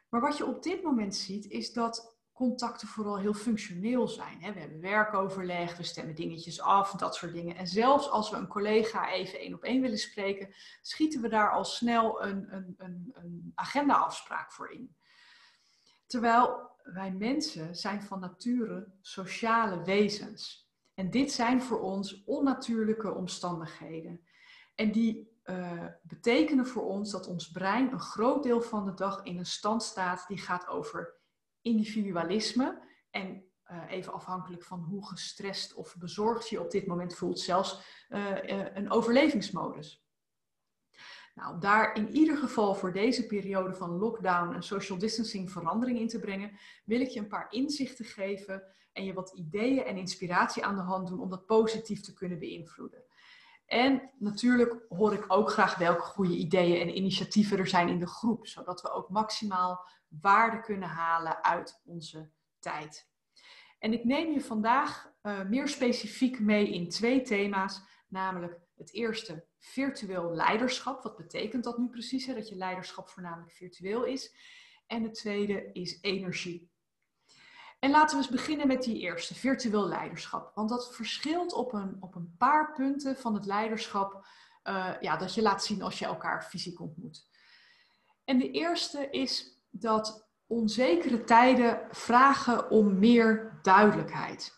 Maar 0.09 0.21
wat 0.21 0.37
je 0.37 0.45
op 0.45 0.63
dit 0.63 0.83
moment 0.83 1.15
ziet 1.15 1.45
is 1.45 1.73
dat 1.73 2.16
contacten 2.37 2.87
vooral 2.87 3.17
heel 3.17 3.33
functioneel 3.33 4.07
zijn. 4.07 4.39
We 4.39 4.59
hebben 4.59 4.81
werkoverleg, 4.81 5.77
we 5.77 5.83
stemmen 5.83 6.15
dingetjes 6.15 6.61
af, 6.61 6.91
dat 6.91 7.15
soort 7.15 7.33
dingen. 7.33 7.55
En 7.55 7.67
zelfs 7.67 8.09
als 8.09 8.29
we 8.29 8.37
een 8.37 8.47
collega 8.47 9.11
even 9.11 9.39
één 9.39 9.53
op 9.53 9.63
één 9.63 9.81
willen 9.81 9.97
spreken, 9.97 10.53
schieten 10.81 11.21
we 11.21 11.29
daar 11.29 11.51
al 11.51 11.65
snel 11.65 12.23
een, 12.23 12.55
een, 12.55 12.75
een, 12.77 13.11
een 13.13 13.51
agendaafspraak 13.55 14.51
voor 14.51 14.71
in. 14.71 14.95
Terwijl 16.07 16.69
wij 16.83 17.11
mensen 17.11 17.75
zijn 17.75 18.01
van 18.01 18.19
nature 18.19 18.87
sociale 19.01 19.83
wezens. 19.83 20.69
En 20.93 21.09
dit 21.09 21.31
zijn 21.31 21.61
voor 21.61 21.79
ons 21.79 22.23
onnatuurlijke 22.23 23.13
omstandigheden. 23.13 24.21
En 24.75 24.91
die 24.91 25.35
uh, 25.45 25.85
betekenen 26.01 26.67
voor 26.67 26.83
ons 26.83 27.11
dat 27.11 27.27
ons 27.27 27.51
brein 27.51 27.91
een 27.91 27.99
groot 27.99 28.43
deel 28.43 28.61
van 28.61 28.85
de 28.85 28.93
dag 28.93 29.23
in 29.23 29.37
een 29.37 29.45
stand 29.45 29.83
staat 29.83 30.25
die 30.27 30.37
gaat 30.37 30.67
over 30.67 31.15
individualisme. 31.67 32.81
En 33.09 33.43
uh, 33.71 33.91
even 33.91 34.13
afhankelijk 34.13 34.63
van 34.63 34.79
hoe 34.79 35.07
gestrest 35.07 35.73
of 35.73 35.95
bezorgd 35.97 36.49
je 36.49 36.61
op 36.61 36.71
dit 36.71 36.87
moment 36.87 37.15
voelt, 37.15 37.39
zelfs 37.39 37.79
uh, 38.09 38.35
een 38.73 38.91
overlevingsmodus. 38.91 40.05
Nou, 41.35 41.59
daar 41.59 41.95
in 41.95 42.09
ieder 42.09 42.37
geval 42.37 42.75
voor 42.75 42.93
deze 42.93 43.25
periode 43.25 43.73
van 43.73 43.89
lockdown 43.89 44.53
en 44.53 44.63
social 44.63 44.97
distancing 44.97 45.51
verandering 45.51 45.99
in 45.99 46.07
te 46.07 46.19
brengen, 46.19 46.51
wil 46.85 47.01
ik 47.01 47.07
je 47.07 47.19
een 47.19 47.27
paar 47.27 47.47
inzichten 47.49 48.05
geven 48.05 48.63
en 48.91 49.03
je 49.03 49.13
wat 49.13 49.33
ideeën 49.35 49.83
en 49.83 49.97
inspiratie 49.97 50.65
aan 50.65 50.75
de 50.75 50.81
hand 50.81 51.07
doen 51.07 51.19
om 51.19 51.29
dat 51.29 51.45
positief 51.45 52.01
te 52.01 52.13
kunnen 52.13 52.39
beïnvloeden. 52.39 53.03
En 53.67 54.11
natuurlijk 54.19 54.85
hoor 54.89 55.13
ik 55.13 55.25
ook 55.27 55.51
graag 55.51 55.77
welke 55.77 56.01
goede 56.01 56.35
ideeën 56.35 56.81
en 56.81 56.97
initiatieven 56.97 57.57
er 57.57 57.67
zijn 57.67 57.89
in 57.89 57.99
de 57.99 58.07
groep, 58.07 58.47
zodat 58.47 58.81
we 58.81 58.91
ook 58.91 59.09
maximaal 59.09 59.85
waarde 60.07 60.61
kunnen 60.61 60.89
halen 60.89 61.43
uit 61.43 61.81
onze 61.85 62.31
tijd. 62.59 63.09
En 63.79 63.93
ik 63.93 64.03
neem 64.03 64.31
je 64.31 64.41
vandaag 64.41 65.11
uh, 65.21 65.43
meer 65.43 65.67
specifiek 65.67 66.39
mee 66.39 66.73
in 66.73 66.89
twee 66.89 67.21
thema's, 67.21 67.81
namelijk 68.07 68.59
het 68.75 68.93
eerste 68.93 69.45
virtueel 69.57 70.33
leiderschap. 70.33 71.03
Wat 71.03 71.17
betekent 71.17 71.63
dat 71.63 71.77
nu 71.77 71.87
precies? 71.87 72.25
Hè? 72.25 72.33
Dat 72.33 72.49
je 72.49 72.55
leiderschap 72.55 73.09
voornamelijk 73.09 73.51
virtueel 73.51 74.03
is. 74.03 74.35
En 74.85 75.03
het 75.03 75.13
tweede 75.13 75.71
is 75.71 76.01
energie. 76.01 76.71
En 77.79 77.91
laten 77.91 78.17
we 78.17 78.23
eens 78.23 78.31
beginnen 78.31 78.67
met 78.67 78.83
die 78.83 78.99
eerste, 78.99 79.35
virtueel 79.35 79.87
leiderschap. 79.87 80.51
Want 80.55 80.69
dat 80.69 80.95
verschilt 80.95 81.53
op 81.53 81.73
een, 81.73 81.97
op 81.99 82.15
een 82.15 82.35
paar 82.37 82.73
punten 82.73 83.17
van 83.17 83.33
het 83.33 83.45
leiderschap 83.45 84.25
uh, 84.63 84.93
ja, 84.99 85.17
dat 85.17 85.33
je 85.33 85.41
laat 85.41 85.63
zien 85.63 85.81
als 85.81 85.99
je 85.99 86.05
elkaar 86.05 86.43
fysiek 86.43 86.79
ontmoet. 86.79 87.27
En 88.25 88.37
de 88.37 88.51
eerste 88.51 89.07
is 89.09 89.59
dat 89.69 90.27
onzekere 90.47 91.23
tijden 91.23 91.81
vragen 91.91 92.69
om 92.69 92.99
meer 92.99 93.59
duidelijkheid. 93.61 94.55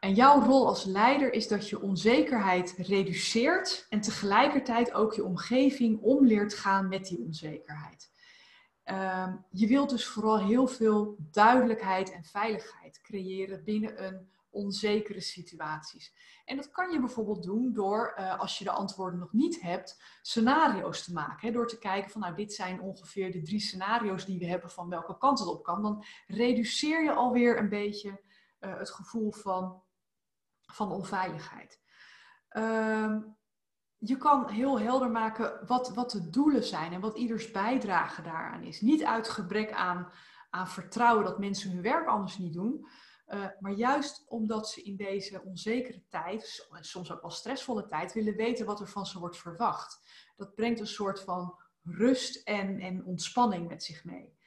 En 0.00 0.14
jouw 0.14 0.40
rol 0.40 0.66
als 0.66 0.84
leider 0.84 1.32
is 1.32 1.48
dat 1.48 1.68
je 1.68 1.80
onzekerheid 1.80 2.74
reduceert 2.76 3.86
en 3.88 4.00
tegelijkertijd 4.00 4.92
ook 4.92 5.14
je 5.14 5.24
omgeving 5.24 6.00
om 6.00 6.26
leert 6.26 6.54
gaan 6.54 6.88
met 6.88 7.06
die 7.06 7.18
onzekerheid. 7.18 8.10
Ehm, 8.88 9.36
je 9.50 9.66
wilt 9.66 9.90
dus 9.90 10.06
vooral 10.06 10.38
heel 10.38 10.66
veel 10.66 11.16
duidelijkheid 11.18 12.12
en 12.12 12.24
veiligheid 12.24 13.00
creëren 13.00 13.64
binnen 13.64 14.04
een 14.04 14.30
onzekere 14.50 15.20
situaties. 15.20 16.14
En 16.44 16.56
dat 16.56 16.70
kan 16.70 16.92
je 16.92 17.00
bijvoorbeeld 17.00 17.42
doen 17.42 17.72
door, 17.72 18.14
uh, 18.18 18.38
als 18.38 18.58
je 18.58 18.64
de 18.64 18.70
antwoorden 18.70 19.18
nog 19.18 19.32
niet 19.32 19.60
hebt, 19.60 20.02
scenario's 20.22 21.04
te 21.04 21.12
maken. 21.12 21.46
Hè? 21.46 21.52
Door 21.52 21.68
te 21.68 21.78
kijken 21.78 22.10
van, 22.10 22.20
nou, 22.20 22.34
dit 22.34 22.54
zijn 22.54 22.80
ongeveer 22.80 23.32
de 23.32 23.42
drie 23.42 23.60
scenario's 23.60 24.24
die 24.24 24.38
we 24.38 24.46
hebben 24.46 24.70
van 24.70 24.88
welke 24.88 25.18
kant 25.18 25.38
het 25.38 25.48
op 25.48 25.62
kan. 25.62 25.82
Dan 25.82 26.04
reduceer 26.26 27.04
je 27.04 27.12
alweer 27.12 27.58
een 27.58 27.68
beetje 27.68 28.20
uh, 28.60 28.78
het 28.78 28.90
gevoel 28.90 29.32
van, 29.32 29.82
van 30.60 30.92
onveiligheid. 30.92 31.80
Uh, 32.52 33.16
je 33.98 34.16
kan 34.16 34.48
heel 34.48 34.80
helder 34.80 35.10
maken 35.10 35.66
wat, 35.66 35.94
wat 35.94 36.10
de 36.10 36.30
doelen 36.30 36.64
zijn 36.64 36.92
en 36.92 37.00
wat 37.00 37.16
ieders 37.16 37.50
bijdrage 37.50 38.22
daaraan 38.22 38.62
is. 38.62 38.80
Niet 38.80 39.04
uit 39.04 39.28
gebrek 39.28 39.72
aan, 39.72 40.12
aan 40.50 40.68
vertrouwen 40.68 41.24
dat 41.24 41.38
mensen 41.38 41.70
hun 41.70 41.82
werk 41.82 42.06
anders 42.06 42.38
niet 42.38 42.52
doen, 42.52 42.86
uh, 43.28 43.46
maar 43.58 43.72
juist 43.72 44.24
omdat 44.28 44.68
ze 44.68 44.82
in 44.82 44.96
deze 44.96 45.42
onzekere 45.42 46.02
tijd, 46.08 46.68
soms 46.80 47.12
ook 47.12 47.20
wel 47.20 47.30
stressvolle 47.30 47.86
tijd, 47.86 48.12
willen 48.12 48.36
weten 48.36 48.66
wat 48.66 48.80
er 48.80 48.88
van 48.88 49.06
ze 49.06 49.18
wordt 49.18 49.38
verwacht. 49.38 50.00
Dat 50.36 50.54
brengt 50.54 50.80
een 50.80 50.86
soort 50.86 51.20
van 51.20 51.54
rust 51.82 52.48
en, 52.48 52.80
en 52.80 53.04
ontspanning 53.04 53.68
met 53.68 53.84
zich 53.84 54.04
mee. 54.04 54.37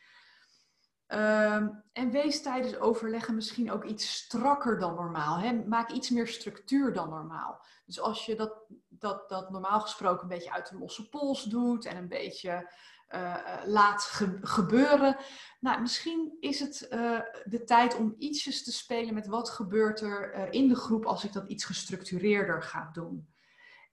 Uh, 1.13 1.55
en 1.91 2.11
wees 2.11 2.41
tijdens 2.41 2.77
overleggen 2.77 3.35
misschien 3.35 3.71
ook 3.71 3.83
iets 3.83 4.13
strakker 4.13 4.79
dan 4.79 4.95
normaal. 4.95 5.37
Hè? 5.37 5.53
Maak 5.53 5.91
iets 5.91 6.09
meer 6.09 6.27
structuur 6.27 6.93
dan 6.93 7.09
normaal. 7.09 7.65
Dus 7.85 7.99
als 7.99 8.25
je 8.25 8.35
dat, 8.35 8.53
dat, 8.89 9.29
dat 9.29 9.49
normaal 9.49 9.79
gesproken 9.79 10.23
een 10.23 10.37
beetje 10.37 10.51
uit 10.51 10.69
de 10.69 10.77
losse 10.77 11.09
pols 11.09 11.43
doet 11.43 11.85
en 11.85 11.97
een 11.97 12.07
beetje 12.07 12.73
uh, 13.09 13.35
laat 13.65 14.03
gebeuren. 14.41 15.17
Nou, 15.59 15.81
misschien 15.81 16.37
is 16.39 16.59
het 16.59 16.87
uh, 16.89 17.19
de 17.43 17.63
tijd 17.63 17.95
om 17.95 18.15
ietsjes 18.17 18.63
te 18.63 18.71
spelen 18.71 19.13
met 19.13 19.27
wat 19.27 19.49
gebeurt 19.49 20.01
er 20.01 20.47
in 20.53 20.67
de 20.67 20.75
groep 20.75 21.05
als 21.05 21.23
ik 21.23 21.33
dat 21.33 21.49
iets 21.49 21.65
gestructureerder 21.65 22.63
ga 22.63 22.89
doen. 22.93 23.30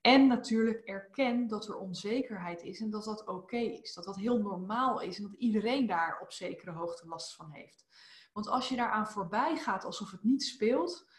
En 0.08 0.26
natuurlijk 0.26 0.84
erken 0.84 1.46
dat 1.46 1.68
er 1.68 1.76
onzekerheid 1.76 2.62
is 2.62 2.80
en 2.80 2.90
dat 2.90 3.04
dat 3.04 3.26
oké 3.26 3.56
is. 3.56 3.94
Dat 3.94 4.04
dat 4.04 4.16
heel 4.16 4.38
normaal 4.38 5.00
is 5.00 5.16
en 5.16 5.22
dat 5.22 5.34
iedereen 5.38 5.86
daar 5.86 6.18
op 6.20 6.32
zekere 6.32 6.70
hoogte 6.70 7.06
last 7.06 7.34
van 7.34 7.50
heeft. 7.50 7.86
Want 8.32 8.48
als 8.48 8.68
je 8.68 8.76
daaraan 8.76 9.08
voorbij 9.08 9.56
gaat 9.56 9.84
alsof 9.84 10.10
het 10.10 10.22
niet 10.22 10.42
speelt, 10.42 11.10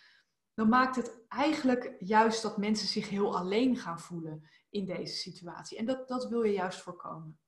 dan 0.54 0.70
maakt 0.70 0.96
het 0.96 1.26
eigenlijk 1.28 1.96
juist 2.00 2.42
dat 2.42 2.58
mensen 2.58 2.88
zich 2.88 3.10
heel 3.10 3.38
alleen 3.38 3.78
gaan 3.78 4.00
voelen 4.00 4.50
in 4.70 4.86
deze 4.86 5.16
situatie. 5.16 5.78
En 5.78 5.86
dat, 5.86 6.08
dat 6.08 6.30
wil 6.30 6.44
je 6.44 6.54
juist 6.54 6.82
voorkomen. 6.82 7.40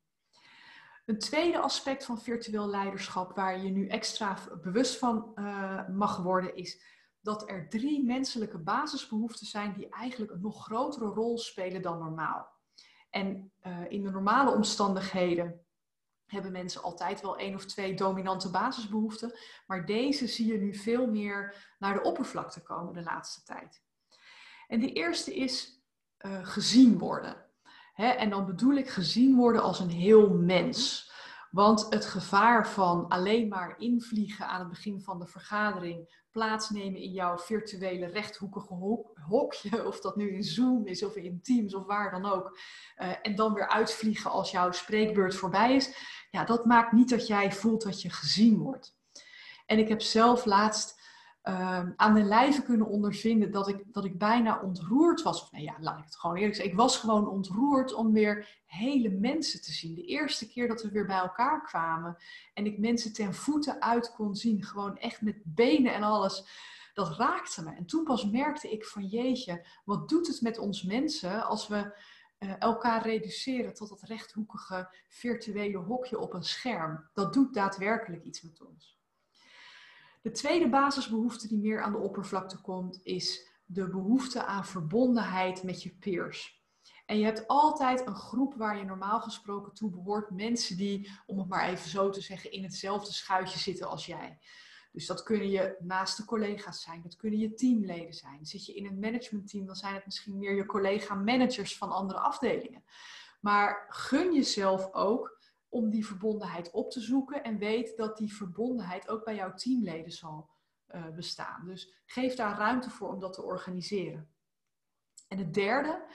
Een 1.06 1.20
tweede 1.20 1.60
aspect 1.60 2.06
van 2.06 2.22
virtueel 2.22 2.68
leiderschap 2.68 3.36
waar 3.36 3.64
je 3.64 3.70
nu 3.70 3.88
extra 3.88 4.38
bewust 4.62 4.98
van 4.98 5.32
uh, 5.36 5.88
mag 5.88 6.18
worden 6.18 6.56
is 6.56 7.01
dat 7.22 7.50
er 7.50 7.70
drie 7.70 8.04
menselijke 8.04 8.58
basisbehoeften 8.58 9.46
zijn 9.46 9.74
die 9.74 9.90
eigenlijk 9.90 10.32
een 10.32 10.42
nog 10.42 10.64
grotere 10.64 11.06
rol 11.06 11.38
spelen 11.38 11.82
dan 11.82 12.00
normaal. 12.00 12.50
En 13.10 13.52
uh, 13.68 13.92
in 13.92 14.04
de 14.04 14.12
normale 14.12 14.52
omstandigheden 14.52 15.66
hebben 16.26 16.52
mensen 16.52 16.84
altijd 16.84 17.22
wel 17.22 17.38
één 17.38 17.56
of 17.56 17.66
twee 17.66 17.94
dominante 17.94 18.50
basisbehoeften, 18.50 19.38
maar 19.68 19.86
deze 19.86 20.28
zie 20.28 20.46
je 20.46 20.58
nu 20.58 20.76
veel 20.76 21.08
meer 21.08 21.74
naar 21.80 21.94
de 21.94 22.04
oppervlakte 22.04 22.62
komen 22.62 22.94
de 22.94 23.04
laatste 23.04 23.44
tijd. 23.44 23.84
En 24.68 24.80
de 24.80 24.92
eerste 24.92 25.36
is 25.36 25.84
uh, 26.26 26.46
gezien 26.46 26.98
worden. 26.98 27.50
En 27.96 28.30
dan 28.30 28.46
bedoel 28.46 28.74
ik 28.74 28.90
gezien 28.90 29.36
worden 29.36 29.62
als 29.62 29.80
een 29.80 29.90
heel 29.90 30.30
mens. 30.30 31.12
Want 31.52 31.88
het 31.90 32.06
gevaar 32.06 32.68
van 32.68 33.08
alleen 33.08 33.48
maar 33.48 33.80
invliegen 33.80 34.48
aan 34.48 34.60
het 34.60 34.70
begin 34.70 35.02
van 35.02 35.20
de 35.20 35.28
vergadering, 35.28 36.21
plaatsnemen 36.32 37.02
in 37.02 37.12
jouw 37.12 37.38
virtuele 37.38 38.06
rechthoekige 38.06 38.74
hokje, 39.28 39.86
of 39.88 40.00
dat 40.02 40.16
nu 40.16 40.34
in 40.34 40.44
Zoom 40.44 40.88
is 40.88 41.04
of 41.04 41.16
in 41.16 41.42
Teams 41.42 41.76
of 41.76 41.86
waar 41.86 42.12
dan 42.12 42.32
ook, 42.32 42.60
uh, 42.98 43.14
en 43.22 43.36
dan 43.36 43.54
weer 43.54 43.68
uitvliegen 43.68 44.32
als 44.32 44.52
jouw 44.52 44.72
spreekbeurt 44.72 45.36
voorbij 45.36 45.76
is, 45.76 45.96
ja, 46.32 46.46
dat 46.46 46.66
maakt 46.66 46.92
niet 46.92 47.10
dat 47.10 47.28
jij 47.28 47.52
voelt 47.52 47.84
dat 47.84 48.02
je 48.02 48.10
gezien 48.10 48.58
wordt. 48.58 48.96
En 49.66 49.80
ik 49.80 49.88
heb 49.88 50.02
zelf 50.02 50.46
laatst 50.46 51.01
uh, 51.44 51.90
aan 51.96 52.14
de 52.14 52.24
lijve 52.24 52.64
kunnen 52.64 52.88
ondervinden 52.88 53.52
dat 53.52 53.68
ik, 53.68 53.84
dat 53.92 54.06
ik 54.06 54.18
bijna 54.18 54.62
ontroerd 54.62 55.22
was. 55.22 55.42
Of 55.42 55.50
ja, 55.52 55.76
laat 55.80 55.98
ik 55.98 56.06
het 56.06 56.16
gewoon 56.16 56.36
eerlijk 56.36 56.56
zeggen. 56.56 56.74
Ik 56.74 56.80
was 56.80 56.98
gewoon 56.98 57.28
ontroerd 57.28 57.94
om 57.94 58.14
weer 58.14 58.62
hele 58.66 59.10
mensen 59.10 59.62
te 59.62 59.72
zien. 59.72 59.96
De 59.96 60.06
eerste 60.06 60.48
keer 60.48 60.68
dat 60.68 60.82
we 60.82 60.92
weer 60.92 61.06
bij 61.06 61.18
elkaar 61.18 61.62
kwamen 61.64 62.18
en 62.54 62.66
ik 62.66 62.80
mensen 62.80 63.14
ten 63.14 63.34
voeten 63.34 63.82
uit 63.82 64.14
kon 64.14 64.36
zien, 64.36 64.64
gewoon 64.64 64.98
echt 64.98 65.22
met 65.22 65.42
benen 65.44 65.94
en 65.94 66.04
alles. 66.04 66.46
Dat 66.94 67.18
raakte 67.18 67.64
me. 67.64 67.76
En 67.76 67.86
toen 67.86 68.04
pas 68.04 68.30
merkte 68.30 68.72
ik 68.72 68.86
van 68.86 69.06
jeetje, 69.06 69.66
wat 69.86 70.10
doet 70.10 70.28
het 70.28 70.42
met 70.42 70.58
ons 70.58 70.84
mensen 70.84 71.46
als 71.46 71.68
we 71.68 72.00
uh, 72.40 72.54
elkaar 72.60 73.02
reduceren 73.02 73.74
tot 73.74 73.90
dat 73.90 74.02
rechthoekige 74.02 74.96
virtuele 75.08 75.78
hokje 75.78 76.20
op 76.20 76.34
een 76.34 76.44
scherm? 76.44 77.10
Dat 77.14 77.34
doet 77.34 77.54
daadwerkelijk 77.54 78.24
iets 78.24 78.42
met 78.42 78.62
ons. 78.62 79.01
De 80.22 80.32
tweede 80.32 80.70
basisbehoefte 80.70 81.48
die 81.48 81.60
meer 81.60 81.82
aan 81.82 81.92
de 81.92 81.98
oppervlakte 81.98 82.62
komt, 82.62 83.00
is 83.04 83.50
de 83.66 83.90
behoefte 83.90 84.46
aan 84.46 84.66
verbondenheid 84.66 85.64
met 85.64 85.84
je 85.84 85.96
peers. 86.00 86.62
En 87.06 87.18
je 87.18 87.26
hebt 87.26 87.48
altijd 87.48 88.08
een 88.08 88.16
groep 88.16 88.54
waar 88.56 88.78
je 88.78 88.84
normaal 88.84 89.22
gesproken 89.22 89.74
toe 89.74 89.92
behoort. 89.92 90.30
Mensen 90.30 90.78
die, 90.78 91.12
om 91.26 91.38
het 91.38 91.48
maar 91.48 91.70
even 91.70 91.90
zo 91.90 92.10
te 92.10 92.22
zeggen, 92.22 92.52
in 92.52 92.64
hetzelfde 92.64 93.14
schuitje 93.14 93.60
zitten 93.60 93.90
als 93.90 94.06
jij. 94.06 94.40
Dus 94.92 95.06
dat 95.06 95.24
kunnen 95.24 95.50
je 95.50 95.76
naaste 95.80 96.26
collega's 96.26 96.82
zijn, 96.82 97.02
dat 97.02 97.16
kunnen 97.16 97.40
je 97.40 97.54
teamleden 97.54 98.14
zijn. 98.14 98.46
Zit 98.46 98.66
je 98.66 98.74
in 98.74 98.86
een 98.86 99.00
managementteam, 99.00 99.66
dan 99.66 99.76
zijn 99.76 99.94
het 99.94 100.06
misschien 100.06 100.38
meer 100.38 100.56
je 100.56 100.66
collega-managers 100.66 101.78
van 101.78 101.92
andere 101.92 102.20
afdelingen. 102.20 102.84
Maar 103.40 103.86
gun 103.90 104.34
jezelf 104.34 104.94
ook 104.94 105.41
om 105.72 105.90
die 105.90 106.06
verbondenheid 106.06 106.72
op 106.72 106.92
te 106.92 107.00
zoeken 107.00 107.44
en 107.44 107.58
weet 107.58 107.98
dat 107.98 108.18
die 108.18 108.34
verbondenheid 108.34 109.10
ook 109.10 109.24
bij 109.26 109.36
jouw 109.36 109.54
teamleden 109.54 110.12
zal 110.12 110.50
uh, 110.96 111.08
bestaan. 111.16 111.66
Dus 111.66 111.94
geef 112.06 112.36
daar 112.36 112.58
ruimte 112.58 112.90
voor 112.90 113.10
om 113.10 113.20
dat 113.20 113.34
te 113.34 113.44
organiseren. 113.44 114.30
En 115.28 115.38
het 115.38 115.54
derde, 115.54 116.06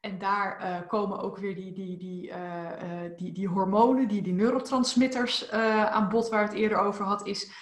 en 0.00 0.18
daar 0.18 0.62
uh, 0.62 0.88
komen 0.88 1.18
ook 1.18 1.38
weer 1.38 1.54
die, 1.54 1.72
die, 1.72 1.96
die, 1.96 2.28
uh, 2.28 3.02
die, 3.16 3.32
die 3.32 3.48
hormonen, 3.48 4.08
die, 4.08 4.22
die 4.22 4.32
neurotransmitters 4.32 5.50
aan 5.50 6.08
bod 6.08 6.28
waar 6.28 6.42
het 6.42 6.52
eerder 6.52 6.78
over 6.78 7.04
had, 7.04 7.26
is 7.26 7.52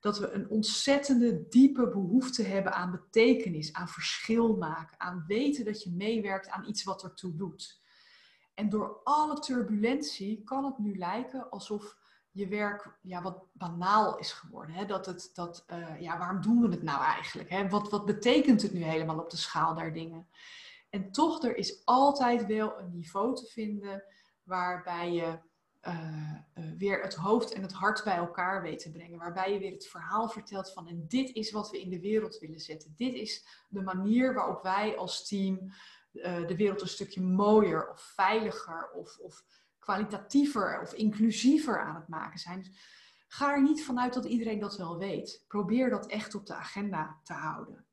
dat 0.00 0.18
we 0.18 0.30
een 0.30 0.48
ontzettende 0.48 1.48
diepe 1.48 1.88
behoefte 1.88 2.42
hebben 2.42 2.72
aan 2.72 2.90
betekenis, 2.90 3.72
aan 3.72 3.88
verschil 3.88 4.56
maken, 4.56 5.00
aan 5.00 5.24
weten 5.26 5.64
dat 5.64 5.82
je 5.82 5.90
meewerkt 5.90 6.48
aan 6.48 6.68
iets 6.68 6.84
wat 6.84 7.02
ertoe 7.02 7.34
doet. 7.36 7.82
En 8.54 8.68
door 8.68 9.00
alle 9.04 9.38
turbulentie 9.38 10.42
kan 10.44 10.64
het 10.64 10.78
nu 10.78 10.98
lijken 10.98 11.50
alsof 11.50 11.96
je 12.30 12.48
werk 12.48 12.98
ja, 13.02 13.22
wat 13.22 13.44
banaal 13.52 14.18
is 14.18 14.32
geworden. 14.32 14.74
Hè? 14.74 14.86
Dat 14.86 15.06
het, 15.06 15.30
dat, 15.34 15.64
uh, 15.72 16.00
ja, 16.00 16.18
waarom 16.18 16.42
doen 16.42 16.60
we 16.60 16.68
het 16.68 16.82
nou 16.82 17.02
eigenlijk? 17.02 17.50
Hè? 17.50 17.68
Wat, 17.68 17.90
wat 17.90 18.04
betekent 18.04 18.62
het 18.62 18.72
nu 18.72 18.82
helemaal 18.82 19.18
op 19.18 19.30
de 19.30 19.36
schaal 19.36 19.74
der 19.74 19.92
dingen? 19.92 20.28
En 20.90 21.10
toch, 21.10 21.42
er 21.42 21.56
is 21.56 21.84
altijd 21.84 22.46
wel 22.46 22.78
een 22.78 22.92
niveau 22.92 23.34
te 23.34 23.46
vinden 23.46 24.04
waarbij 24.42 25.12
je 25.12 25.38
uh, 25.88 26.32
uh, 26.54 26.64
weer 26.78 27.02
het 27.02 27.14
hoofd 27.14 27.52
en 27.52 27.62
het 27.62 27.72
hart 27.72 28.04
bij 28.04 28.16
elkaar 28.16 28.62
weet 28.62 28.78
te 28.78 28.90
brengen. 28.90 29.18
Waarbij 29.18 29.52
je 29.52 29.58
weer 29.58 29.72
het 29.72 29.86
verhaal 29.86 30.28
vertelt 30.28 30.72
van 30.72 30.88
en 30.88 31.04
dit 31.08 31.30
is 31.30 31.50
wat 31.50 31.70
we 31.70 31.80
in 31.80 31.90
de 31.90 32.00
wereld 32.00 32.38
willen 32.38 32.60
zetten. 32.60 32.94
Dit 32.96 33.14
is 33.14 33.46
de 33.68 33.82
manier 33.82 34.34
waarop 34.34 34.62
wij 34.62 34.96
als 34.96 35.28
team 35.28 35.72
uh, 36.14 36.46
de 36.46 36.56
wereld 36.56 36.80
een 36.80 36.88
stukje 36.88 37.22
mooier 37.22 37.90
of 37.90 38.00
veiliger 38.00 38.90
of, 38.90 39.18
of 39.18 39.44
kwalitatiever 39.78 40.80
of 40.80 40.92
inclusiever 40.92 41.80
aan 41.80 41.94
het 41.94 42.08
maken 42.08 42.38
zijn. 42.38 42.58
Dus 42.58 42.70
ga 43.28 43.52
er 43.52 43.62
niet 43.62 43.84
vanuit 43.84 44.14
dat 44.14 44.24
iedereen 44.24 44.58
dat 44.58 44.76
wel 44.76 44.98
weet. 44.98 45.44
Probeer 45.48 45.90
dat 45.90 46.06
echt 46.06 46.34
op 46.34 46.46
de 46.46 46.54
agenda 46.54 47.20
te 47.22 47.32
houden. 47.32 47.86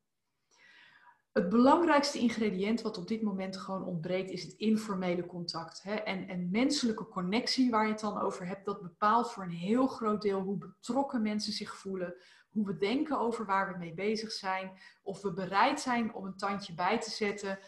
Het 1.31 1.49
belangrijkste 1.49 2.19
ingrediënt 2.19 2.81
wat 2.81 2.97
op 2.97 3.07
dit 3.07 3.21
moment 3.21 3.57
gewoon 3.57 3.83
ontbreekt 3.83 4.31
is 4.31 4.43
het 4.43 4.53
informele 4.53 5.25
contact. 5.25 5.83
Hè? 5.83 5.93
En, 5.93 6.27
en 6.27 6.49
menselijke 6.51 7.07
connectie 7.07 7.69
waar 7.69 7.85
je 7.85 7.91
het 7.91 8.01
dan 8.01 8.21
over 8.21 8.47
hebt, 8.47 8.65
dat 8.65 8.81
bepaalt 8.81 9.31
voor 9.31 9.43
een 9.43 9.49
heel 9.49 9.87
groot 9.87 10.21
deel 10.21 10.41
hoe 10.41 10.57
betrokken 10.57 11.21
mensen 11.21 11.53
zich 11.53 11.75
voelen, 11.75 12.15
hoe 12.49 12.65
we 12.65 12.77
denken 12.77 13.19
over 13.19 13.45
waar 13.45 13.71
we 13.71 13.77
mee 13.77 13.93
bezig 13.93 14.31
zijn, 14.31 14.71
of 15.03 15.21
we 15.21 15.33
bereid 15.33 15.79
zijn 15.79 16.13
om 16.13 16.25
een 16.25 16.37
tandje 16.37 16.73
bij 16.73 16.99
te 16.99 17.09
zetten, 17.09 17.59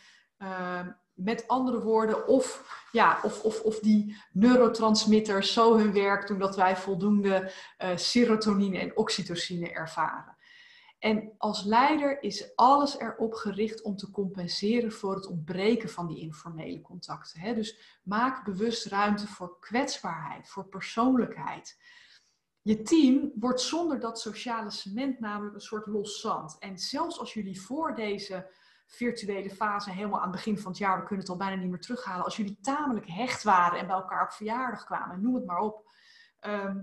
met 1.14 1.48
andere 1.48 1.82
woorden, 1.82 2.28
of, 2.28 2.72
ja, 2.92 3.20
of, 3.24 3.44
of, 3.44 3.62
of 3.62 3.80
die 3.80 4.18
neurotransmitters 4.32 5.54
zo 5.54 5.78
hun 5.78 5.94
werk 5.94 6.28
doen 6.28 6.40
dat 6.40 6.56
wij 6.56 6.78
voldoende 6.78 7.52
uh, 7.84 7.98
serotonine 7.98 8.78
en 8.80 8.98
oxytocine 8.98 9.72
ervaren. 9.72 10.38
En 11.00 11.34
als 11.38 11.64
leider 11.64 12.24
is 12.24 12.56
alles 12.56 13.00
erop 13.00 13.34
gericht 13.34 13.82
om 13.82 13.96
te 13.96 14.12
compenseren 14.12 14.92
voor 14.92 15.16
het 15.16 15.28
ontbreken 15.28 15.90
van 15.90 16.08
die 16.08 16.20
informele 16.20 16.82
contacten. 16.82 17.40
Hè? 17.40 17.54
Dus 17.54 18.00
maak 18.04 18.46
bewust 18.46 18.86
ruimte 18.86 19.28
voor 19.28 19.60
kwetsbaarheid, 19.60 20.50
voor 20.50 20.66
persoonlijkheid. 20.66 21.78
Je 22.62 22.82
team 22.82 23.32
wordt 23.36 23.62
zonder 23.62 24.00
dat 24.00 24.20
sociale 24.20 24.72
cement 24.72 25.20
namelijk 25.20 25.56
een 25.56 25.62
soort 25.62 25.88
los 25.88 26.20
zand. 26.20 26.58
En 26.60 26.78
zelfs 26.78 27.20
als 27.20 27.34
jullie 27.34 27.62
voor 27.62 27.96
deze 27.96 28.50
virtuele 28.86 29.50
fase 29.50 29.92
helemaal 29.92 30.20
aan 30.20 30.32
het 30.32 30.36
begin 30.36 30.58
van 30.60 30.72
het 30.72 30.80
jaar, 30.80 31.00
we 31.00 31.06
kunnen 31.06 31.20
het 31.20 31.30
al 31.30 31.38
bijna 31.38 31.56
niet 31.56 31.70
meer 31.70 31.82
terughalen, 31.82 32.26
als 32.26 32.38
jullie 32.38 32.60
tamelijk 32.62 33.08
hecht 33.08 33.44
waren 33.44 33.80
en 33.80 33.88
bij 33.88 33.96
elkaar 33.96 34.24
op 34.24 34.32
verjaardag 34.32 34.86
kwamen, 34.86 35.22
noem 35.22 35.36
het 35.36 35.46
maar 35.46 35.60
op, 35.60 35.92
ehm, 36.40 36.80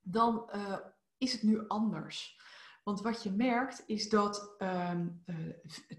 dan 0.00 0.50
uh, 0.54 0.76
is 1.18 1.32
het 1.32 1.42
nu 1.42 1.66
anders. 1.68 2.38
Want 2.82 3.00
wat 3.00 3.22
je 3.22 3.30
merkt 3.30 3.82
is 3.86 4.08
dat 4.08 4.54
uh, 4.58 5.00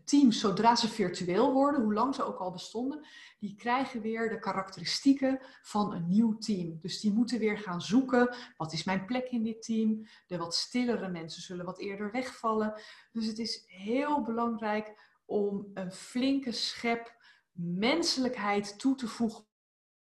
teams, 0.05 0.39
zodra 0.39 0.75
ze 0.75 0.87
virtueel 0.87 1.53
worden, 1.53 1.81
hoe 1.81 1.93
lang 1.93 2.15
ze 2.15 2.23
ook 2.23 2.39
al 2.39 2.51
bestonden, 2.51 3.05
die 3.39 3.55
krijgen 3.55 4.01
weer 4.01 4.29
de 4.29 4.39
karakteristieken 4.39 5.39
van 5.61 5.93
een 5.93 6.07
nieuw 6.07 6.37
team. 6.37 6.79
Dus 6.79 6.99
die 6.99 7.13
moeten 7.13 7.39
weer 7.39 7.57
gaan 7.57 7.81
zoeken, 7.81 8.35
wat 8.57 8.73
is 8.73 8.83
mijn 8.83 9.05
plek 9.05 9.27
in 9.29 9.43
dit 9.43 9.61
team? 9.61 10.07
De 10.27 10.37
wat 10.37 10.55
stillere 10.55 11.09
mensen 11.09 11.41
zullen 11.41 11.65
wat 11.65 11.79
eerder 11.79 12.11
wegvallen. 12.11 12.81
Dus 13.11 13.25
het 13.25 13.39
is 13.39 13.63
heel 13.67 14.21
belangrijk 14.21 15.10
om 15.31 15.71
een 15.73 15.91
flinke 15.91 16.51
schep 16.51 17.15
menselijkheid 17.51 18.79
toe 18.79 18.95
te 18.95 19.07
voegen, 19.07 19.45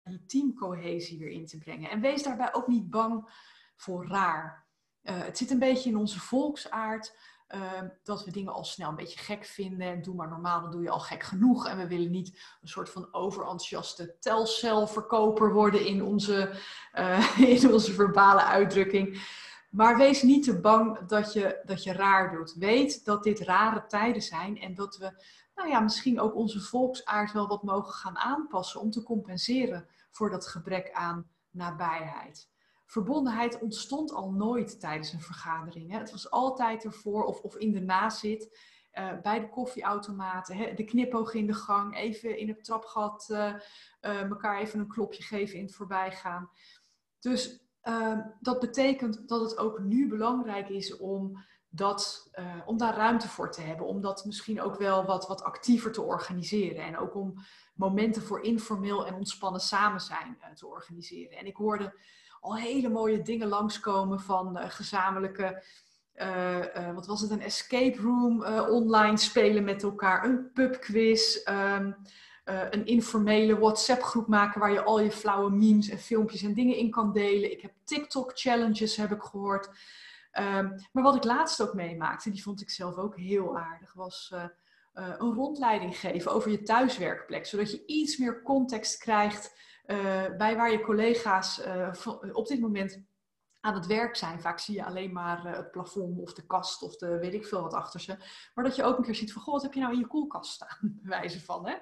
die 0.03 0.25
teamcohesie 0.25 1.19
weer 1.19 1.29
in 1.29 1.45
te 1.45 1.57
brengen. 1.57 1.89
En 1.89 2.01
wees 2.01 2.23
daarbij 2.23 2.53
ook 2.53 2.67
niet 2.67 2.89
bang 2.89 3.29
voor 3.75 4.07
raar. 4.07 4.67
Uh, 5.03 5.21
het 5.23 5.37
zit 5.37 5.51
een 5.51 5.59
beetje 5.59 5.89
in 5.89 5.97
onze 5.97 6.19
volksaard 6.19 7.17
uh, 7.47 7.81
dat 8.03 8.25
we 8.25 8.31
dingen 8.31 8.53
al 8.53 8.63
snel 8.63 8.89
een 8.89 8.95
beetje 8.95 9.19
gek 9.19 9.45
vinden. 9.45 9.87
En 9.87 10.01
doe 10.01 10.15
maar 10.15 10.29
normaal, 10.29 10.61
dan 10.61 10.71
doe 10.71 10.81
je 10.81 10.89
al 10.89 10.99
gek 10.99 11.23
genoeg. 11.23 11.67
En 11.67 11.77
we 11.77 11.87
willen 11.87 12.11
niet 12.11 12.57
een 12.61 12.67
soort 12.67 12.89
van 12.89 13.13
overenthousiaste 13.13 14.15
telcelverkoper 14.19 15.53
worden 15.53 15.85
in 15.85 16.03
onze, 16.03 16.59
uh, 16.93 17.39
in 17.61 17.73
onze 17.73 17.93
verbale 17.93 18.43
uitdrukking. 18.43 19.21
Maar 19.73 19.97
wees 19.97 20.21
niet 20.21 20.43
te 20.43 20.59
bang 20.59 20.99
dat 20.99 21.33
je, 21.33 21.61
dat 21.65 21.83
je 21.83 21.93
raar 21.93 22.31
doet. 22.31 22.53
Weet 22.53 23.05
dat 23.05 23.23
dit 23.23 23.39
rare 23.39 23.85
tijden 23.85 24.21
zijn 24.21 24.59
en 24.59 24.75
dat 24.75 24.97
we 24.97 25.23
nou 25.55 25.69
ja, 25.69 25.79
misschien 25.79 26.19
ook 26.19 26.35
onze 26.35 26.61
volksaard 26.61 27.31
wel 27.31 27.47
wat 27.47 27.63
mogen 27.63 27.93
gaan 27.93 28.17
aanpassen 28.17 28.81
om 28.81 28.91
te 28.91 29.03
compenseren 29.03 29.87
voor 30.11 30.29
dat 30.29 30.47
gebrek 30.47 30.91
aan 30.91 31.29
nabijheid 31.51 32.51
verbondenheid 32.93 33.59
ontstond 33.59 34.11
al 34.11 34.31
nooit 34.31 34.79
tijdens 34.79 35.13
een 35.13 35.21
vergadering. 35.21 35.91
Hè. 35.91 35.97
Het 35.97 36.11
was 36.11 36.29
altijd 36.29 36.83
ervoor 36.83 37.23
of, 37.23 37.41
of 37.41 37.55
in 37.55 37.71
de 37.71 37.79
nazit, 37.79 38.59
uh, 38.93 39.21
bij 39.21 39.39
de 39.39 39.49
koffieautomaten, 39.49 40.57
hè, 40.57 40.73
de 40.73 40.83
knipoog 40.83 41.33
in 41.33 41.47
de 41.47 41.53
gang, 41.53 41.97
even 41.97 42.37
in 42.37 42.47
het 42.47 42.63
trapgat 42.63 43.27
uh, 43.31 43.53
uh, 44.01 44.21
elkaar 44.21 44.59
even 44.59 44.79
een 44.79 44.87
klopje 44.87 45.23
geven 45.23 45.57
in 45.57 45.65
het 45.65 45.75
voorbijgaan. 45.75 46.49
Dus 47.19 47.62
ehm, 47.83 48.21
dat 48.39 48.59
betekent 48.59 49.27
dat 49.27 49.41
het 49.41 49.57
ook 49.57 49.79
nu 49.79 50.07
belangrijk 50.07 50.69
is 50.69 50.97
om, 50.97 51.43
dat, 51.69 52.31
om 52.65 52.77
daar 52.77 52.95
ruimte 52.95 53.27
voor 53.27 53.51
te 53.51 53.61
hebben. 53.61 53.85
Om 53.85 54.01
dat 54.01 54.25
misschien 54.25 54.61
ook 54.61 54.77
wel 54.77 55.05
wat, 55.05 55.27
wat 55.27 55.43
actiever 55.43 55.91
te 55.91 56.01
organiseren. 56.01 56.83
En 56.83 56.97
ook 56.97 57.15
om 57.15 57.33
momenten 57.75 58.21
voor 58.21 58.41
informeel 58.41 59.07
en 59.07 59.13
ontspannen 59.13 59.61
samen 59.61 60.01
zijn 60.01 60.37
te 60.55 60.67
organiseren. 60.67 61.37
En 61.37 61.45
ik 61.45 61.55
hoorde 61.55 61.93
al 62.39 62.57
hele 62.57 62.89
mooie 62.89 63.21
dingen 63.21 63.47
langskomen 63.47 64.19
van 64.19 64.57
uh, 64.57 64.63
gezamenlijke, 64.69 65.63
wat 66.93 67.07
was 67.07 67.21
het, 67.21 67.31
een 67.31 67.41
escape 67.41 68.01
room 68.01 68.45
online 68.69 69.17
spelen 69.17 69.63
met 69.63 69.83
elkaar, 69.83 70.25
een 70.25 70.51
pubquiz, 70.53 71.47
um, 71.49 71.95
een 72.43 72.85
informele 72.85 73.59
WhatsApp-groep 73.59 74.27
maken 74.27 74.59
waar 74.59 74.71
je 74.71 74.83
al 74.83 74.99
je 74.99 75.11
flauwe 75.11 75.51
memes 75.51 75.89
en 75.89 75.99
filmpjes 75.99 76.43
en 76.43 76.53
dingen 76.53 76.75
in 76.75 76.89
kan 76.91 77.11
delen. 77.11 77.51
Ik 77.51 77.61
heb 77.61 77.71
TikTok-challenges, 77.83 78.95
heb 78.95 79.11
ik 79.11 79.21
gehoord. 79.21 79.67
Um, 80.39 80.75
maar 80.91 81.03
wat 81.03 81.15
ik 81.15 81.23
laatst 81.23 81.61
ook 81.61 81.73
meemaakte, 81.73 82.31
die 82.31 82.43
vond 82.43 82.61
ik 82.61 82.69
zelf 82.69 82.95
ook 82.95 83.17
heel 83.17 83.57
aardig, 83.57 83.93
was 83.93 84.33
een 84.93 85.33
rondleiding 85.33 85.97
geven 85.97 86.31
over 86.31 86.51
je 86.51 86.61
thuiswerkplek, 86.61 87.45
zodat 87.45 87.71
je 87.71 87.85
iets 87.85 88.17
meer 88.17 88.41
context 88.41 88.97
krijgt 88.97 89.55
bij 90.37 90.55
waar 90.55 90.71
je 90.71 90.81
collega's 90.81 91.61
op 92.31 92.47
dit 92.47 92.59
moment 92.59 93.03
aan 93.63 93.73
het 93.73 93.85
werk 93.85 94.15
zijn. 94.15 94.41
Vaak 94.41 94.59
zie 94.59 94.75
je 94.75 94.85
alleen 94.85 95.11
maar 95.11 95.45
uh, 95.45 95.55
het 95.55 95.71
plafond 95.71 96.19
of 96.19 96.33
de 96.33 96.45
kast 96.45 96.81
of 96.81 96.95
de 96.95 97.17
weet 97.19 97.33
ik 97.33 97.45
veel 97.45 97.61
wat 97.61 97.73
achter 97.73 97.99
ze. 97.99 98.17
Maar 98.53 98.63
dat 98.63 98.75
je 98.75 98.83
ook 98.83 98.97
een 98.97 99.03
keer 99.03 99.15
ziet 99.15 99.33
van, 99.33 99.41
goh, 99.41 99.53
wat 99.53 99.63
heb 99.63 99.73
je 99.73 99.79
nou 99.79 99.93
in 99.93 99.99
je 99.99 100.07
koelkast 100.07 100.51
staan? 100.51 100.99
Wijze 101.03 101.41
van, 101.41 101.67
hè? 101.67 101.75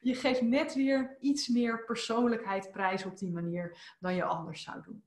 Je 0.00 0.14
geeft 0.14 0.42
net 0.42 0.74
weer 0.74 1.16
iets 1.20 1.48
meer 1.48 1.84
persoonlijkheid 1.84 2.70
prijs 2.70 3.04
op 3.04 3.18
die 3.18 3.32
manier 3.32 3.96
dan 4.00 4.14
je 4.14 4.24
anders 4.24 4.62
zou 4.62 4.82
doen. 4.82 5.04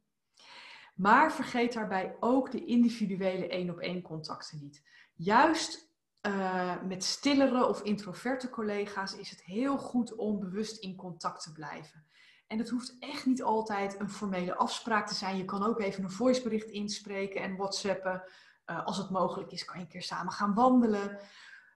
Maar 0.96 1.34
vergeet 1.34 1.74
daarbij 1.74 2.15
ook 2.20 2.52
de 2.52 2.65
individuele 2.65 3.48
één-op-één 3.48 4.02
contacten 4.02 4.60
niet. 4.60 4.84
Juist 5.15 5.89
uh, 6.22 6.82
met 6.82 7.04
stillere 7.04 7.65
of 7.65 7.82
introverte 7.82 8.50
collega's 8.50 9.15
is 9.15 9.30
het 9.30 9.44
heel 9.44 9.78
goed 9.78 10.15
om 10.15 10.39
bewust 10.39 10.78
in 10.84 10.96
contact 10.96 11.44
te 11.44 11.52
blijven. 11.52 12.06
En 12.52 12.58
het 12.58 12.70
hoeft 12.70 12.96
echt 13.00 13.26
niet 13.26 13.44
altijd 13.44 14.00
een 14.00 14.10
formele 14.10 14.56
afspraak 14.56 15.08
te 15.08 15.14
zijn. 15.14 15.38
Je 15.38 15.46
kan 15.46 15.64
ook 15.64 15.80
even 15.80 16.04
een 16.04 16.12
voicebericht 16.12 16.70
inspreken 16.70 17.42
en 17.42 17.56
whatsappen. 17.56 18.24
Uh, 18.66 18.86
als 18.86 18.98
het 18.98 19.10
mogelijk 19.10 19.52
is, 19.52 19.66
kan 19.66 19.78
je 19.78 19.84
een 19.84 19.92
keer 19.92 20.02
samen 20.02 20.34
gaan 20.34 20.54
wandelen. 20.54 21.20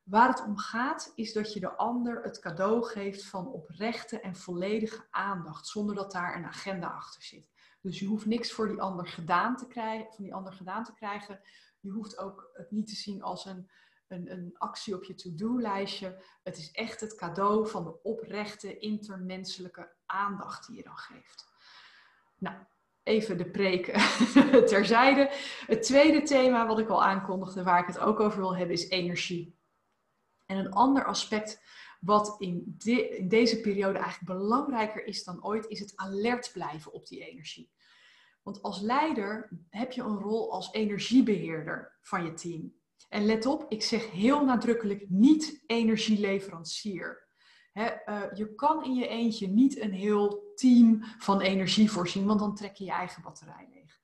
Waar 0.04 0.28
het 0.28 0.44
om 0.44 0.58
gaat, 0.58 1.12
is 1.16 1.34
dat 1.34 1.54
je 1.54 1.60
de 1.60 1.76
ander 1.76 2.24
het 2.24 2.40
cadeau 2.40 2.84
geeft 2.84 3.26
van 3.26 3.48
oprechte 3.48 4.20
en 4.20 4.36
volledige 4.36 5.08
aandacht, 5.12 5.68
zonder 5.68 5.96
dat 5.96 6.12
daar 6.12 6.36
een 6.36 6.46
agenda 6.46 6.88
achter 6.88 7.24
zit. 7.24 7.50
Dus 7.82 8.00
je 8.00 8.06
hoeft 8.06 8.26
niks 8.26 8.52
voor 8.52 8.68
die 8.68 8.82
ander 8.82 9.08
gedaan 9.08 9.56
te 9.56 9.68
krijgen, 9.68 10.14
van 10.14 10.24
die 10.24 10.34
ander 10.34 10.54
gedaan 10.54 10.84
te 10.84 10.94
krijgen. 10.94 11.40
Je 11.80 11.90
hoeft 11.90 12.18
ook 12.18 12.50
het 12.54 12.72
niet 12.72 12.88
te 12.88 12.96
zien 12.96 13.22
als 13.22 13.46
een 13.46 13.70
een, 14.08 14.32
een 14.32 14.56
actie 14.58 14.96
op 14.96 15.04
je 15.04 15.16
to-do-lijstje. 15.16 16.24
Het 16.44 16.58
is 16.58 16.72
echt 16.72 17.02
het 17.02 17.16
cadeau 17.16 17.68
van 17.68 17.84
de 17.84 18.02
oprechte 18.02 18.78
intermenselijke 18.78 19.96
aandacht 20.06 20.68
die 20.68 20.76
je 20.76 20.84
dan 20.84 20.98
geeft. 20.98 21.46
Nou, 22.38 22.56
even 23.04 23.38
de 23.38 23.50
preek 23.52 23.86
terzijde. 24.72 25.30
Het 25.66 25.84
tweede 25.84 26.22
thema 26.22 26.68
wat 26.68 26.80
ik 26.80 26.90
al 26.90 27.04
aankondigde, 27.04 27.64
waar 27.64 27.80
ik 27.80 27.88
het 27.88 28.00
ook 28.00 28.20
over 28.20 28.40
wil 28.40 28.56
hebben, 28.56 28.76
is 28.76 28.90
energie. 28.90 29.60
En 30.46 30.58
een 30.58 30.72
ander 30.72 31.06
aspect 31.06 31.64
wat 32.00 32.36
in, 32.40 32.78
in 32.84 33.28
deze 33.28 33.62
periode 33.62 34.00
eigenlijk 34.00 34.40
belangrijker 34.40 35.06
is 35.06 35.24
dan 35.24 35.46
ooit, 35.46 35.68
is 35.68 35.80
het 35.80 35.94
alert 35.96 36.50
blijven 36.54 36.94
op 36.94 37.08
die 37.08 37.26
energie. 37.26 37.72
Want 38.44 38.62
als 38.62 38.82
leider 38.82 39.50
heb 39.70 39.92
je 39.92 40.02
een 40.02 40.20
rol 40.20 40.52
als 40.52 40.72
energiebeheerder 40.72 41.98
van 42.02 42.26
je 42.26 42.34
team. 42.34 42.74
En 43.16 43.26
let 43.26 43.46
op, 43.46 43.66
ik 43.70 43.84
zeg 43.84 44.12
heel 44.12 44.46
nadrukkelijk 44.46 45.10
niet 45.10 45.64
energieleverancier. 45.66 47.28
uh, 47.74 48.22
je 48.34 48.56
kan 48.56 48.84
in 48.84 48.96
je 48.96 49.08
eentje 49.08 49.48
niet 49.48 49.80
een 49.80 49.94
heel 49.94 50.52
team 50.56 51.04
van 51.04 51.42
energie 51.42 51.92
voorzien, 51.92 52.26
want 52.26 52.40
dan 52.40 52.56
trek 52.56 52.76
je 52.76 52.84
je 52.84 52.92
eigen 52.92 53.22
batterij 53.24 53.68
leeg. 53.74 54.00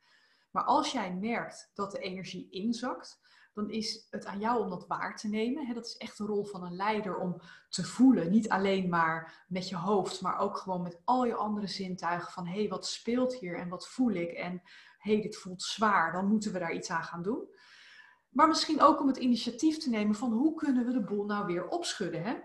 Maar 0.51 0.63
als 0.63 0.91
jij 0.91 1.13
merkt 1.13 1.71
dat 1.73 1.91
de 1.91 1.99
energie 1.99 2.49
inzakt, 2.49 3.19
dan 3.53 3.69
is 3.69 4.07
het 4.09 4.25
aan 4.25 4.39
jou 4.39 4.63
om 4.63 4.69
dat 4.69 4.87
waar 4.87 5.15
te 5.15 5.27
nemen. 5.27 5.73
dat 5.73 5.85
is 5.85 5.97
echt 5.97 6.17
de 6.17 6.25
rol 6.25 6.45
van 6.45 6.63
een 6.63 6.75
leider 6.75 7.17
om 7.17 7.41
te 7.69 7.83
voelen. 7.83 8.31
Niet 8.31 8.49
alleen 8.49 8.89
maar 8.89 9.45
met 9.47 9.69
je 9.69 9.75
hoofd, 9.75 10.21
maar 10.21 10.39
ook 10.39 10.57
gewoon 10.57 10.81
met 10.81 11.01
al 11.03 11.25
je 11.25 11.35
andere 11.35 11.67
zintuigen. 11.67 12.31
Van 12.31 12.47
hé, 12.47 12.59
hey, 12.59 12.69
wat 12.69 12.87
speelt 12.87 13.35
hier 13.35 13.57
en 13.57 13.69
wat 13.69 13.87
voel 13.87 14.11
ik? 14.11 14.31
En 14.31 14.61
hé, 14.97 15.13
hey, 15.13 15.21
dit 15.21 15.37
voelt 15.37 15.61
zwaar, 15.61 16.11
dan 16.11 16.27
moeten 16.27 16.53
we 16.53 16.59
daar 16.59 16.73
iets 16.73 16.89
aan 16.89 17.03
gaan 17.03 17.23
doen. 17.23 17.49
Maar 18.31 18.47
misschien 18.47 18.81
ook 18.81 18.99
om 18.99 19.07
het 19.07 19.17
initiatief 19.17 19.77
te 19.77 19.89
nemen 19.89 20.15
van 20.15 20.31
hoe 20.31 20.53
kunnen 20.53 20.85
we 20.85 20.91
de 20.91 21.03
boel 21.03 21.25
nou 21.25 21.45
weer 21.45 21.67
opschudden. 21.67 22.23
Hè? 22.23 22.35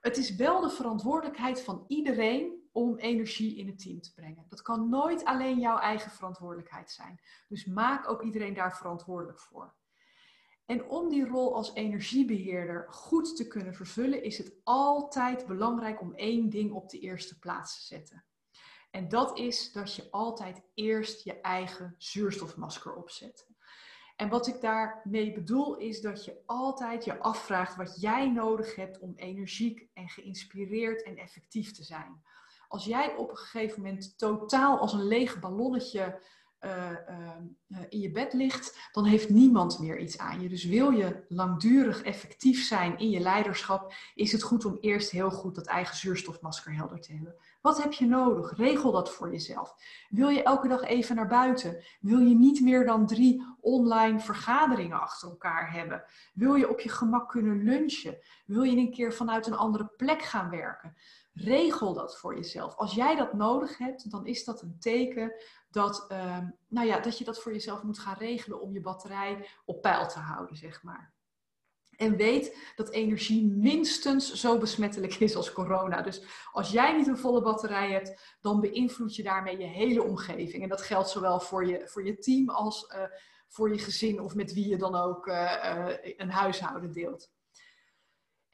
Het 0.00 0.16
is 0.16 0.34
wel 0.34 0.60
de 0.60 0.70
verantwoordelijkheid 0.70 1.62
van 1.62 1.84
iedereen 1.88 2.62
om 2.72 2.96
energie 2.96 3.56
in 3.56 3.66
het 3.66 3.78
team 3.78 4.00
te 4.00 4.14
brengen. 4.14 4.46
Dat 4.48 4.62
kan 4.62 4.88
nooit 4.88 5.24
alleen 5.24 5.58
jouw 5.58 5.78
eigen 5.78 6.10
verantwoordelijkheid 6.10 6.90
zijn. 6.90 7.20
Dus 7.48 7.64
maak 7.64 8.08
ook 8.08 8.22
iedereen 8.22 8.54
daar 8.54 8.76
verantwoordelijk 8.76 9.40
voor. 9.40 9.74
En 10.66 10.88
om 10.88 11.08
die 11.08 11.26
rol 11.26 11.54
als 11.54 11.74
energiebeheerder 11.74 12.86
goed 12.88 13.36
te 13.36 13.46
kunnen 13.46 13.74
vervullen, 13.74 14.22
is 14.22 14.38
het 14.38 14.54
altijd 14.64 15.46
belangrijk 15.46 16.00
om 16.00 16.14
één 16.14 16.50
ding 16.50 16.72
op 16.72 16.90
de 16.90 16.98
eerste 16.98 17.38
plaats 17.38 17.78
te 17.78 17.84
zetten. 17.84 18.24
En 18.90 19.08
dat 19.08 19.38
is 19.38 19.72
dat 19.72 19.94
je 19.94 20.10
altijd 20.10 20.62
eerst 20.74 21.24
je 21.24 21.40
eigen 21.40 21.94
zuurstofmasker 21.98 22.94
opzet. 22.94 23.48
En 24.16 24.28
wat 24.28 24.46
ik 24.46 24.60
daarmee 24.60 25.32
bedoel 25.32 25.76
is 25.76 26.00
dat 26.00 26.24
je 26.24 26.42
altijd 26.46 27.04
je 27.04 27.18
afvraagt 27.18 27.76
wat 27.76 28.00
jij 28.00 28.30
nodig 28.30 28.74
hebt 28.74 28.98
om 28.98 29.12
energiek 29.16 29.88
en 29.92 30.08
geïnspireerd 30.08 31.02
en 31.02 31.16
effectief 31.16 31.72
te 31.72 31.84
zijn. 31.84 32.22
Als 32.68 32.84
jij 32.84 33.14
op 33.14 33.30
een 33.30 33.36
gegeven 33.36 33.82
moment 33.82 34.18
totaal 34.18 34.78
als 34.78 34.92
een 34.92 35.06
leeg 35.06 35.40
ballonnetje 35.40 36.20
in 37.88 38.00
je 38.00 38.10
bed 38.10 38.32
ligt, 38.32 38.88
dan 38.92 39.04
heeft 39.04 39.28
niemand 39.28 39.78
meer 39.78 39.98
iets 39.98 40.18
aan 40.18 40.40
je. 40.40 40.48
Dus 40.48 40.64
wil 40.64 40.90
je 40.90 41.24
langdurig 41.28 42.02
effectief 42.02 42.66
zijn 42.66 42.98
in 42.98 43.10
je 43.10 43.20
leiderschap, 43.20 43.94
is 44.14 44.32
het 44.32 44.42
goed 44.42 44.64
om 44.64 44.78
eerst 44.80 45.10
heel 45.10 45.30
goed 45.30 45.54
dat 45.54 45.66
eigen 45.66 45.96
zuurstofmasker 45.96 46.74
helder 46.74 47.00
te 47.00 47.12
hebben. 47.12 47.34
Wat 47.60 47.82
heb 47.82 47.92
je 47.92 48.06
nodig? 48.06 48.56
Regel 48.56 48.92
dat 48.92 49.10
voor 49.10 49.30
jezelf. 49.30 49.74
Wil 50.08 50.28
je 50.28 50.42
elke 50.42 50.68
dag 50.68 50.82
even 50.82 51.16
naar 51.16 51.26
buiten? 51.26 51.84
Wil 52.00 52.18
je 52.18 52.34
niet 52.34 52.60
meer 52.60 52.86
dan 52.86 53.06
drie 53.06 53.44
online 53.60 54.20
vergaderingen 54.20 55.00
achter 55.00 55.28
elkaar 55.28 55.72
hebben? 55.72 56.04
Wil 56.34 56.54
je 56.54 56.68
op 56.68 56.80
je 56.80 56.88
gemak 56.88 57.28
kunnen 57.28 57.62
lunchen? 57.62 58.18
Wil 58.46 58.62
je 58.62 58.76
een 58.76 58.92
keer 58.92 59.12
vanuit 59.12 59.46
een 59.46 59.56
andere 59.56 59.90
plek 59.96 60.22
gaan 60.22 60.50
werken? 60.50 60.96
Regel 61.34 61.94
dat 61.94 62.18
voor 62.18 62.34
jezelf. 62.34 62.76
Als 62.76 62.94
jij 62.94 63.16
dat 63.16 63.32
nodig 63.32 63.78
hebt, 63.78 64.10
dan 64.10 64.26
is 64.26 64.44
dat 64.44 64.62
een 64.62 64.76
teken 64.78 65.34
dat, 65.70 66.06
uh, 66.12 66.38
nou 66.68 66.86
ja, 66.86 67.00
dat 67.00 67.18
je 67.18 67.24
dat 67.24 67.42
voor 67.42 67.52
jezelf 67.52 67.82
moet 67.82 67.98
gaan 67.98 68.16
regelen 68.18 68.60
om 68.60 68.72
je 68.72 68.80
batterij 68.80 69.48
op 69.64 69.82
peil 69.82 70.08
te 70.08 70.18
houden, 70.18 70.56
zeg 70.56 70.82
maar. 70.82 71.12
En 71.96 72.16
weet 72.16 72.72
dat 72.76 72.90
energie 72.90 73.46
minstens 73.46 74.32
zo 74.32 74.58
besmettelijk 74.58 75.14
is 75.14 75.36
als 75.36 75.52
corona. 75.52 76.02
Dus 76.02 76.24
als 76.52 76.70
jij 76.70 76.96
niet 76.96 77.06
een 77.06 77.18
volle 77.18 77.42
batterij 77.42 77.90
hebt, 77.90 78.36
dan 78.40 78.60
beïnvloed 78.60 79.16
je 79.16 79.22
daarmee 79.22 79.58
je 79.58 79.66
hele 79.66 80.02
omgeving. 80.02 80.62
En 80.62 80.68
dat 80.68 80.82
geldt 80.82 81.08
zowel 81.08 81.40
voor 81.40 81.66
je, 81.66 81.88
voor 81.88 82.04
je 82.04 82.18
team 82.18 82.48
als 82.48 82.92
uh, 82.94 83.02
voor 83.48 83.72
je 83.72 83.78
gezin 83.78 84.20
of 84.20 84.34
met 84.34 84.52
wie 84.52 84.68
je 84.68 84.76
dan 84.76 84.94
ook 84.94 85.26
uh, 85.26 85.34
uh, 85.34 86.14
een 86.16 86.30
huishouden 86.30 86.92
deelt. 86.92 87.32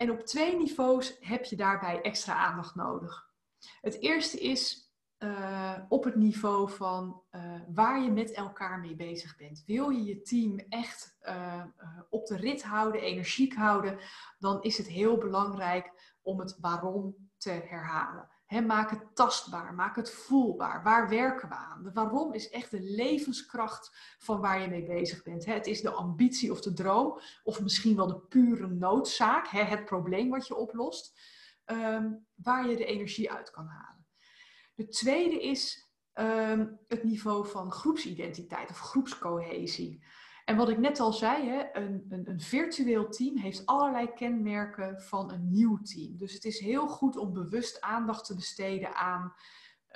En 0.01 0.11
op 0.11 0.21
twee 0.21 0.57
niveaus 0.57 1.17
heb 1.21 1.45
je 1.45 1.57
daarbij 1.57 2.01
extra 2.01 2.35
aandacht 2.35 2.75
nodig. 2.75 3.31
Het 3.81 4.01
eerste 4.01 4.41
is 4.41 4.93
uh, 5.19 5.79
op 5.89 6.05
het 6.05 6.17
niveau 6.17 6.71
van 6.71 7.23
uh, 7.33 7.61
waar 7.69 8.03
je 8.03 8.11
met 8.11 8.33
elkaar 8.33 8.81
mee 8.81 8.97
bezig 8.97 9.37
bent. 9.37 9.63
Wil 9.67 9.91
je 9.91 10.05
je 10.05 10.23
team 10.23 10.59
echt 10.59 11.17
uh, 11.23 11.65
op 12.11 12.27
de 12.27 12.37
rit 12.37 12.63
houden, 12.63 13.01
energiek 13.01 13.55
houden, 13.55 13.99
dan 14.39 14.63
is 14.63 14.79
het 14.79 14.87
heel 14.87 15.19
belangrijk 15.19 16.17
om 16.23 16.41
het 16.41 16.59
waarom 16.61 17.31
te 17.37 17.51
herhalen. 17.51 18.29
Maak 18.59 18.91
het 18.91 19.15
tastbaar, 19.15 19.75
maak 19.75 19.97
het 19.97 20.11
voelbaar. 20.11 20.83
Waar 20.83 21.09
werken 21.09 21.49
we 21.49 21.55
aan? 21.55 21.83
De 21.83 21.93
waarom 21.93 22.33
is 22.33 22.51
echt 22.51 22.71
de 22.71 22.81
levenskracht 22.81 24.17
van 24.19 24.41
waar 24.41 24.61
je 24.61 24.69
mee 24.69 24.85
bezig 24.85 25.23
bent. 25.23 25.45
He, 25.45 25.53
het 25.53 25.67
is 25.67 25.81
de 25.81 25.91
ambitie 25.91 26.51
of 26.51 26.61
de 26.61 26.73
droom, 26.73 27.21
of 27.43 27.61
misschien 27.61 27.97
wel 27.97 28.07
de 28.07 28.19
pure 28.19 28.67
noodzaak, 28.67 29.47
he, 29.47 29.63
het 29.63 29.85
probleem 29.85 30.31
wat 30.31 30.47
je 30.47 30.57
oplost, 30.57 31.21
um, 31.67 32.27
waar 32.35 32.69
je 32.69 32.77
de 32.77 32.85
energie 32.85 33.33
uit 33.33 33.51
kan 33.51 33.67
halen. 33.67 34.07
De 34.75 34.89
tweede 34.89 35.43
is 35.43 35.91
um, 36.15 36.79
het 36.89 37.05
niveau 37.05 37.49
van 37.49 37.73
groepsidentiteit 37.73 38.71
of 38.71 38.79
groepscohesie. 38.79 40.05
En 40.51 40.57
wat 40.57 40.69
ik 40.69 40.79
net 40.79 41.01
al 41.01 41.13
zei, 41.13 41.49
hè, 41.49 41.65
een, 41.73 42.07
een, 42.09 42.29
een, 42.29 42.41
virtueel 42.41 43.09
team 43.09 43.37
heeft 43.37 43.67
allerlei 43.67 44.13
kenmerken 44.13 45.03
van 45.03 45.33
een 45.33 45.51
nieuw 45.51 45.79
team. 45.83 46.17
Dus 46.17 46.33
het 46.33 46.45
is 46.45 46.59
heel 46.59 46.89
goed 46.89 47.17
om 47.17 47.33
bewust 47.33 47.81
aandacht 47.81 48.25
te 48.25 48.35
besteden 48.35 48.95
aan, 48.95 49.35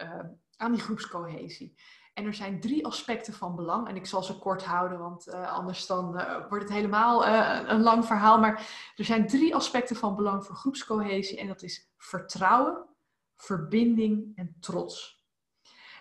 uh, 0.03 0.21
aan 0.57 0.73
die 0.73 0.81
groepscohesie. 0.81 1.75
En 2.13 2.25
er 2.25 2.35
zijn 2.35 2.61
drie 2.61 2.87
aspecten 2.87 3.33
van 3.33 3.57
belang. 3.57 3.89
En 3.89 3.97
ik 3.97 4.07
zal 4.07 4.23
ze 4.23 4.39
kort 4.39 4.65
houden, 4.65 4.99
want 4.99 5.29
uh, 5.29 5.53
anders 5.53 5.87
dan, 5.87 6.21
uh, 6.21 6.49
wordt 6.49 6.65
het 6.65 6.73
helemaal 6.73 7.27
een 7.69 7.83
lang 7.83 8.05
verhaal. 8.05 8.39
Maar 8.39 8.93
er 8.97 9.05
zijn 9.05 9.27
drie 9.27 9.55
aspecten 9.55 9.97
van 9.97 10.17
belang 10.17 10.45
voor 10.45 10.57
groepscohesie. 10.57 11.39
En 11.39 11.47
dat 11.47 11.63
is 11.63 11.93
vertrouwen, 11.97 12.89
verbinding 13.37 14.33
en 14.37 14.57
trots. 14.61 15.24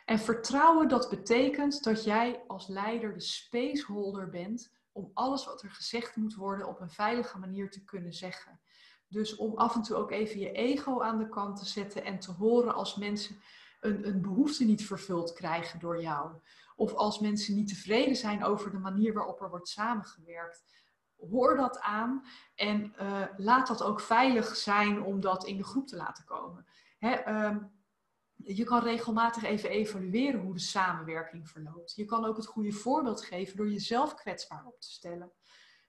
En 0.05 0.19
vertrouwen, 0.19 0.87
dat 0.87 1.09
betekent 1.09 1.83
dat 1.83 2.03
jij 2.03 2.43
als 2.47 2.67
leider 2.67 3.13
de 3.13 3.21
spaceholder 3.21 4.29
bent 4.29 4.71
om 4.91 5.11
alles 5.13 5.45
wat 5.45 5.61
er 5.63 5.71
gezegd 5.71 6.15
moet 6.15 6.35
worden 6.35 6.67
op 6.67 6.79
een 6.79 6.89
veilige 6.89 7.39
manier 7.39 7.71
te 7.71 7.83
kunnen 7.83 8.13
zeggen. 8.13 8.59
Dus 9.07 9.35
om 9.35 9.55
af 9.55 9.75
en 9.75 9.81
toe 9.81 9.95
ook 9.95 10.11
even 10.11 10.39
je 10.39 10.51
ego 10.51 11.01
aan 11.01 11.17
de 11.17 11.29
kant 11.29 11.57
te 11.57 11.65
zetten 11.65 12.03
en 12.03 12.19
te 12.19 12.31
horen 12.31 12.73
als 12.73 12.95
mensen 12.95 13.41
een, 13.79 14.07
een 14.07 14.21
behoefte 14.21 14.63
niet 14.63 14.85
vervuld 14.85 15.33
krijgen 15.33 15.79
door 15.79 16.01
jou. 16.01 16.31
Of 16.75 16.93
als 16.93 17.19
mensen 17.19 17.55
niet 17.55 17.67
tevreden 17.67 18.15
zijn 18.15 18.43
over 18.43 18.71
de 18.71 18.79
manier 18.79 19.13
waarop 19.13 19.41
er 19.41 19.49
wordt 19.49 19.67
samengewerkt. 19.67 20.63
Hoor 21.29 21.55
dat 21.55 21.79
aan 21.79 22.25
en 22.55 22.93
uh, 23.01 23.25
laat 23.37 23.67
dat 23.67 23.83
ook 23.83 23.99
veilig 23.99 24.55
zijn 24.55 25.03
om 25.03 25.19
dat 25.19 25.45
in 25.45 25.57
de 25.57 25.63
groep 25.63 25.87
te 25.87 25.95
laten 25.95 26.25
komen. 26.25 26.65
Um, 27.27 27.71
je 28.45 28.63
kan 28.63 28.83
regelmatig 28.83 29.43
even 29.43 29.69
evalueren 29.69 30.41
hoe 30.41 30.53
de 30.53 30.59
samenwerking 30.59 31.49
verloopt. 31.49 31.95
Je 31.95 32.05
kan 32.05 32.25
ook 32.25 32.37
het 32.37 32.45
goede 32.45 32.71
voorbeeld 32.71 33.25
geven 33.25 33.57
door 33.57 33.71
jezelf 33.71 34.15
kwetsbaar 34.15 34.65
op 34.65 34.79
te 34.79 34.91
stellen. 34.91 35.31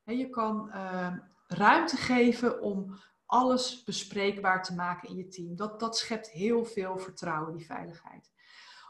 je 0.04 0.30
kan 0.30 0.68
uh, 0.68 1.16
ruimte 1.46 1.96
geven 1.96 2.60
om 2.60 2.98
alles 3.26 3.82
bespreekbaar 3.84 4.62
te 4.62 4.74
maken 4.74 5.08
in 5.08 5.16
je 5.16 5.28
team. 5.28 5.56
Dat, 5.56 5.80
dat 5.80 5.96
schept 5.96 6.30
heel 6.30 6.64
veel 6.64 6.98
vertrouwen, 6.98 7.56
die 7.56 7.66
veiligheid. 7.66 8.32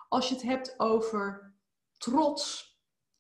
Als 0.09 0.29
je 0.29 0.35
het 0.35 0.45
hebt 0.45 0.75
over 0.81 1.55
trots, 1.99 2.74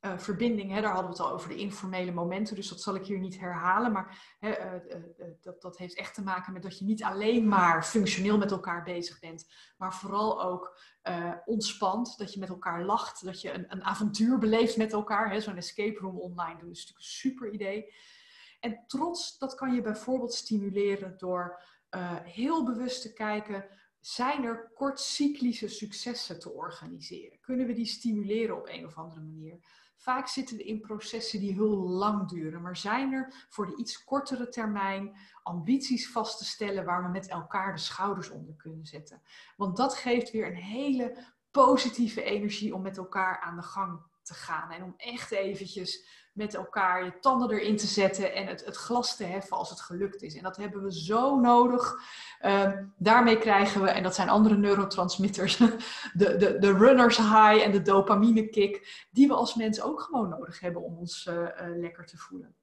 uh, 0.04 0.18
verbinding, 0.18 0.70
hè, 0.70 0.80
daar 0.80 0.92
hadden 0.92 1.10
we 1.10 1.16
het 1.16 1.26
al 1.26 1.32
over 1.32 1.48
de 1.48 1.56
informele 1.56 2.12
momenten, 2.12 2.54
dus 2.54 2.68
dat 2.68 2.80
zal 2.80 2.94
ik 2.94 3.06
hier 3.06 3.18
niet 3.18 3.40
herhalen. 3.40 3.92
Maar 3.92 4.36
hè, 4.38 4.76
uh, 4.76 4.96
uh, 4.96 5.26
dat, 5.40 5.62
dat 5.62 5.78
heeft 5.78 5.96
echt 5.96 6.14
te 6.14 6.22
maken 6.22 6.52
met 6.52 6.62
dat 6.62 6.78
je 6.78 6.84
niet 6.84 7.02
alleen 7.02 7.48
maar 7.48 7.84
functioneel 7.84 8.38
met 8.38 8.50
elkaar 8.50 8.82
bezig 8.82 9.20
bent, 9.20 9.46
maar 9.76 9.94
vooral 9.94 10.42
ook 10.42 10.78
ontspant, 11.44 12.18
dat 12.18 12.32
je 12.32 12.40
met 12.40 12.48
elkaar 12.48 12.84
lacht, 12.84 13.24
dat 13.24 13.40
je 13.40 13.52
een, 13.52 13.64
een 13.68 13.84
avontuur 13.84 14.38
beleeft 14.38 14.76
met 14.76 14.92
elkaar. 14.92 15.42
Zo'n 15.42 15.56
escape 15.56 15.98
room 15.98 16.18
online 16.18 16.58
doen 16.58 16.70
is 16.70 16.78
natuurlijk 16.78 16.98
een 16.98 17.12
super 17.12 17.50
idee. 17.50 17.94
En 18.60 18.84
trots, 18.86 19.38
dat 19.38 19.54
kan 19.54 19.74
je 19.74 19.80
bijvoorbeeld 19.80 20.34
stimuleren 20.34 21.18
door 21.18 21.62
heel 22.24 22.64
bewust 22.64 23.02
te 23.02 23.12
kijken 23.12 23.66
zijn 24.06 24.44
er 24.44 24.70
kortcyclische 24.74 25.68
successen 25.68 26.40
te 26.40 26.50
organiseren? 26.50 27.40
Kunnen 27.40 27.66
we 27.66 27.72
die 27.72 27.86
stimuleren 27.86 28.56
op 28.56 28.68
een 28.68 28.86
of 28.86 28.96
andere 28.96 29.20
manier? 29.20 29.58
Vaak 29.96 30.28
zitten 30.28 30.56
we 30.56 30.64
in 30.64 30.80
processen 30.80 31.40
die 31.40 31.52
heel 31.52 31.76
lang 31.76 32.28
duren, 32.28 32.62
maar 32.62 32.76
zijn 32.76 33.12
er 33.12 33.46
voor 33.48 33.66
de 33.66 33.76
iets 33.76 34.04
kortere 34.04 34.48
termijn 34.48 35.16
ambities 35.42 36.10
vast 36.10 36.38
te 36.38 36.44
stellen 36.44 36.84
waar 36.84 37.02
we 37.02 37.08
met 37.08 37.28
elkaar 37.28 37.72
de 37.74 37.80
schouders 37.80 38.30
onder 38.30 38.54
kunnen 38.54 38.86
zetten. 38.86 39.22
Want 39.56 39.76
dat 39.76 39.94
geeft 39.94 40.30
weer 40.30 40.46
een 40.46 40.62
hele 40.62 41.24
positieve 41.50 42.22
energie 42.22 42.74
om 42.74 42.82
met 42.82 42.96
elkaar 42.96 43.40
aan 43.40 43.56
de 43.56 43.62
gang 43.62 44.00
te 44.22 44.34
gaan 44.34 44.70
en 44.70 44.82
om 44.82 44.94
echt 44.96 45.30
eventjes 45.30 46.23
met 46.34 46.54
elkaar 46.54 47.04
je 47.04 47.18
tanden 47.18 47.50
erin 47.50 47.76
te 47.76 47.86
zetten 47.86 48.34
en 48.34 48.46
het, 48.46 48.64
het 48.64 48.76
glas 48.76 49.16
te 49.16 49.24
heffen 49.24 49.56
als 49.56 49.70
het 49.70 49.80
gelukt 49.80 50.22
is. 50.22 50.36
En 50.36 50.42
dat 50.42 50.56
hebben 50.56 50.82
we 50.82 50.92
zo 50.92 51.40
nodig. 51.40 51.94
Um, 52.44 52.94
daarmee 52.98 53.38
krijgen 53.38 53.82
we, 53.82 53.88
en 53.88 54.02
dat 54.02 54.14
zijn 54.14 54.28
andere 54.28 54.56
neurotransmitters, 54.56 55.56
de, 56.12 56.36
de, 56.36 56.58
de 56.58 56.72
runners 56.72 57.16
high 57.16 57.62
en 57.62 57.72
de 57.72 57.82
dopamine 57.82 58.48
kick, 58.48 59.06
die 59.10 59.28
we 59.28 59.34
als 59.34 59.54
mens 59.54 59.80
ook 59.80 60.00
gewoon 60.00 60.28
nodig 60.28 60.60
hebben 60.60 60.82
om 60.82 60.98
ons 60.98 61.26
uh, 61.26 61.34
uh, 61.34 61.48
lekker 61.76 62.06
te 62.06 62.18
voelen. 62.18 62.56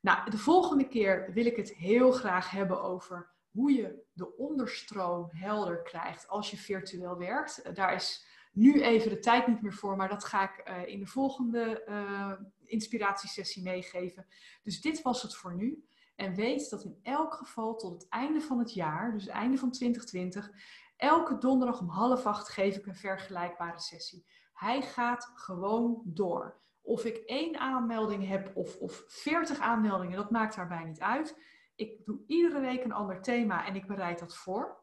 Nou, 0.00 0.30
de 0.30 0.38
volgende 0.38 0.88
keer 0.88 1.30
wil 1.32 1.46
ik 1.46 1.56
het 1.56 1.74
heel 1.74 2.12
graag 2.12 2.50
hebben 2.50 2.82
over 2.82 3.30
hoe 3.50 3.72
je 3.72 4.02
de 4.12 4.36
onderstroom 4.36 5.28
helder 5.30 5.82
krijgt 5.82 6.28
als 6.28 6.50
je 6.50 6.56
virtueel 6.56 7.18
werkt. 7.18 7.74
Daar 7.74 7.94
is 7.94 8.26
nu 8.50 8.82
even 8.82 9.10
de 9.10 9.18
tijd 9.18 9.46
niet 9.46 9.62
meer 9.62 9.72
voor, 9.72 9.96
maar 9.96 10.08
dat 10.08 10.24
ga 10.24 10.42
ik 10.42 10.68
uh, 10.68 10.86
in 10.86 11.00
de 11.00 11.06
volgende 11.06 11.82
uh, 11.88 12.32
inspiratiesessie 12.64 13.62
meegeven. 13.62 14.26
Dus 14.62 14.80
dit 14.80 15.02
was 15.02 15.22
het 15.22 15.36
voor 15.36 15.54
nu. 15.54 15.84
En 16.16 16.34
weet 16.34 16.70
dat 16.70 16.84
in 16.84 16.98
elk 17.02 17.34
geval 17.34 17.76
tot 17.76 17.92
het 17.92 18.08
einde 18.08 18.40
van 18.40 18.58
het 18.58 18.74
jaar, 18.74 19.12
dus 19.12 19.26
einde 19.26 19.56
van 19.56 19.70
2020, 19.70 20.50
elke 20.96 21.38
donderdag 21.38 21.80
om 21.80 21.88
half 21.88 22.26
acht 22.26 22.48
geef 22.48 22.76
ik 22.76 22.86
een 22.86 22.94
vergelijkbare 22.94 23.80
sessie. 23.80 24.26
Hij 24.52 24.82
gaat 24.82 25.30
gewoon 25.34 26.02
door. 26.04 26.60
Of 26.82 27.04
ik 27.04 27.16
één 27.16 27.58
aanmelding 27.58 28.28
heb 28.28 28.56
of, 28.56 28.76
of 28.76 29.04
40 29.06 29.58
aanmeldingen, 29.58 30.16
dat 30.16 30.30
maakt 30.30 30.56
daarbij 30.56 30.84
niet 30.84 31.00
uit. 31.00 31.38
Ik 31.74 32.04
doe 32.04 32.20
iedere 32.26 32.60
week 32.60 32.84
een 32.84 32.92
ander 32.92 33.22
thema 33.22 33.66
en 33.66 33.74
ik 33.74 33.86
bereid 33.86 34.18
dat 34.18 34.36
voor. 34.36 34.79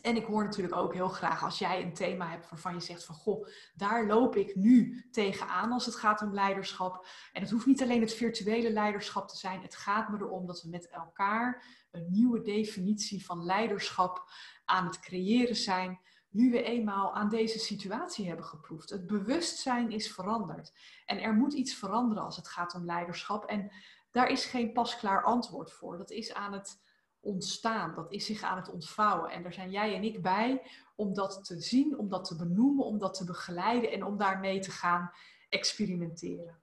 En 0.00 0.16
ik 0.16 0.24
hoor 0.24 0.44
natuurlijk 0.44 0.76
ook 0.76 0.94
heel 0.94 1.08
graag 1.08 1.44
als 1.44 1.58
jij 1.58 1.82
een 1.82 1.94
thema 1.94 2.28
hebt 2.28 2.50
waarvan 2.50 2.74
je 2.74 2.80
zegt 2.80 3.04
van 3.04 3.14
goh, 3.14 3.46
daar 3.74 4.06
loop 4.06 4.36
ik 4.36 4.54
nu 4.54 5.04
tegenaan 5.10 5.72
als 5.72 5.86
het 5.86 5.94
gaat 5.94 6.22
om 6.22 6.34
leiderschap. 6.34 7.06
En 7.32 7.42
het 7.42 7.50
hoeft 7.50 7.66
niet 7.66 7.82
alleen 7.82 8.00
het 8.00 8.14
virtuele 8.14 8.70
leiderschap 8.70 9.28
te 9.28 9.36
zijn. 9.36 9.62
Het 9.62 9.76
gaat 9.76 10.08
me 10.08 10.16
erom 10.18 10.46
dat 10.46 10.62
we 10.62 10.68
met 10.68 10.88
elkaar 10.88 11.64
een 11.90 12.06
nieuwe 12.10 12.42
definitie 12.42 13.24
van 13.24 13.44
leiderschap 13.44 14.30
aan 14.64 14.86
het 14.86 15.00
creëren 15.00 15.56
zijn. 15.56 16.00
nu 16.30 16.50
we 16.50 16.62
eenmaal 16.62 17.14
aan 17.14 17.28
deze 17.28 17.58
situatie 17.58 18.26
hebben 18.26 18.44
geproefd. 18.44 18.90
Het 18.90 19.06
bewustzijn 19.06 19.90
is 19.90 20.12
veranderd. 20.12 20.72
En 21.06 21.20
er 21.20 21.34
moet 21.34 21.52
iets 21.52 21.74
veranderen 21.74 22.24
als 22.24 22.36
het 22.36 22.48
gaat 22.48 22.74
om 22.74 22.84
leiderschap. 22.84 23.44
En 23.44 23.72
daar 24.10 24.28
is 24.28 24.44
geen 24.44 24.72
pasklaar 24.72 25.22
antwoord 25.22 25.72
voor. 25.72 25.98
Dat 25.98 26.10
is 26.10 26.34
aan 26.34 26.52
het 26.52 26.80
ontstaan, 27.22 27.94
dat 27.94 28.12
is 28.12 28.26
zich 28.26 28.42
aan 28.42 28.56
het 28.56 28.70
ontvouwen. 28.70 29.30
En 29.30 29.42
daar 29.42 29.52
zijn 29.52 29.70
jij 29.70 29.94
en 29.94 30.02
ik 30.02 30.22
bij 30.22 30.62
om 30.96 31.14
dat 31.14 31.44
te 31.44 31.60
zien, 31.60 31.98
om 31.98 32.08
dat 32.08 32.24
te 32.24 32.36
benoemen, 32.36 32.84
om 32.84 32.98
dat 32.98 33.14
te 33.14 33.24
begeleiden 33.24 33.92
en 33.92 34.04
om 34.04 34.16
daarmee 34.16 34.60
te 34.60 34.70
gaan 34.70 35.10
experimenteren. 35.48 36.60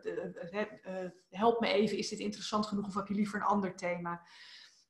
Uh, 0.86 1.10
help 1.30 1.60
me 1.60 1.68
even, 1.68 1.98
is 1.98 2.08
dit 2.08 2.18
interessant 2.18 2.66
genoeg 2.66 2.86
of 2.86 2.94
heb 2.94 3.08
je 3.08 3.14
liever 3.14 3.40
een 3.40 3.46
ander 3.46 3.76
thema? 3.76 4.22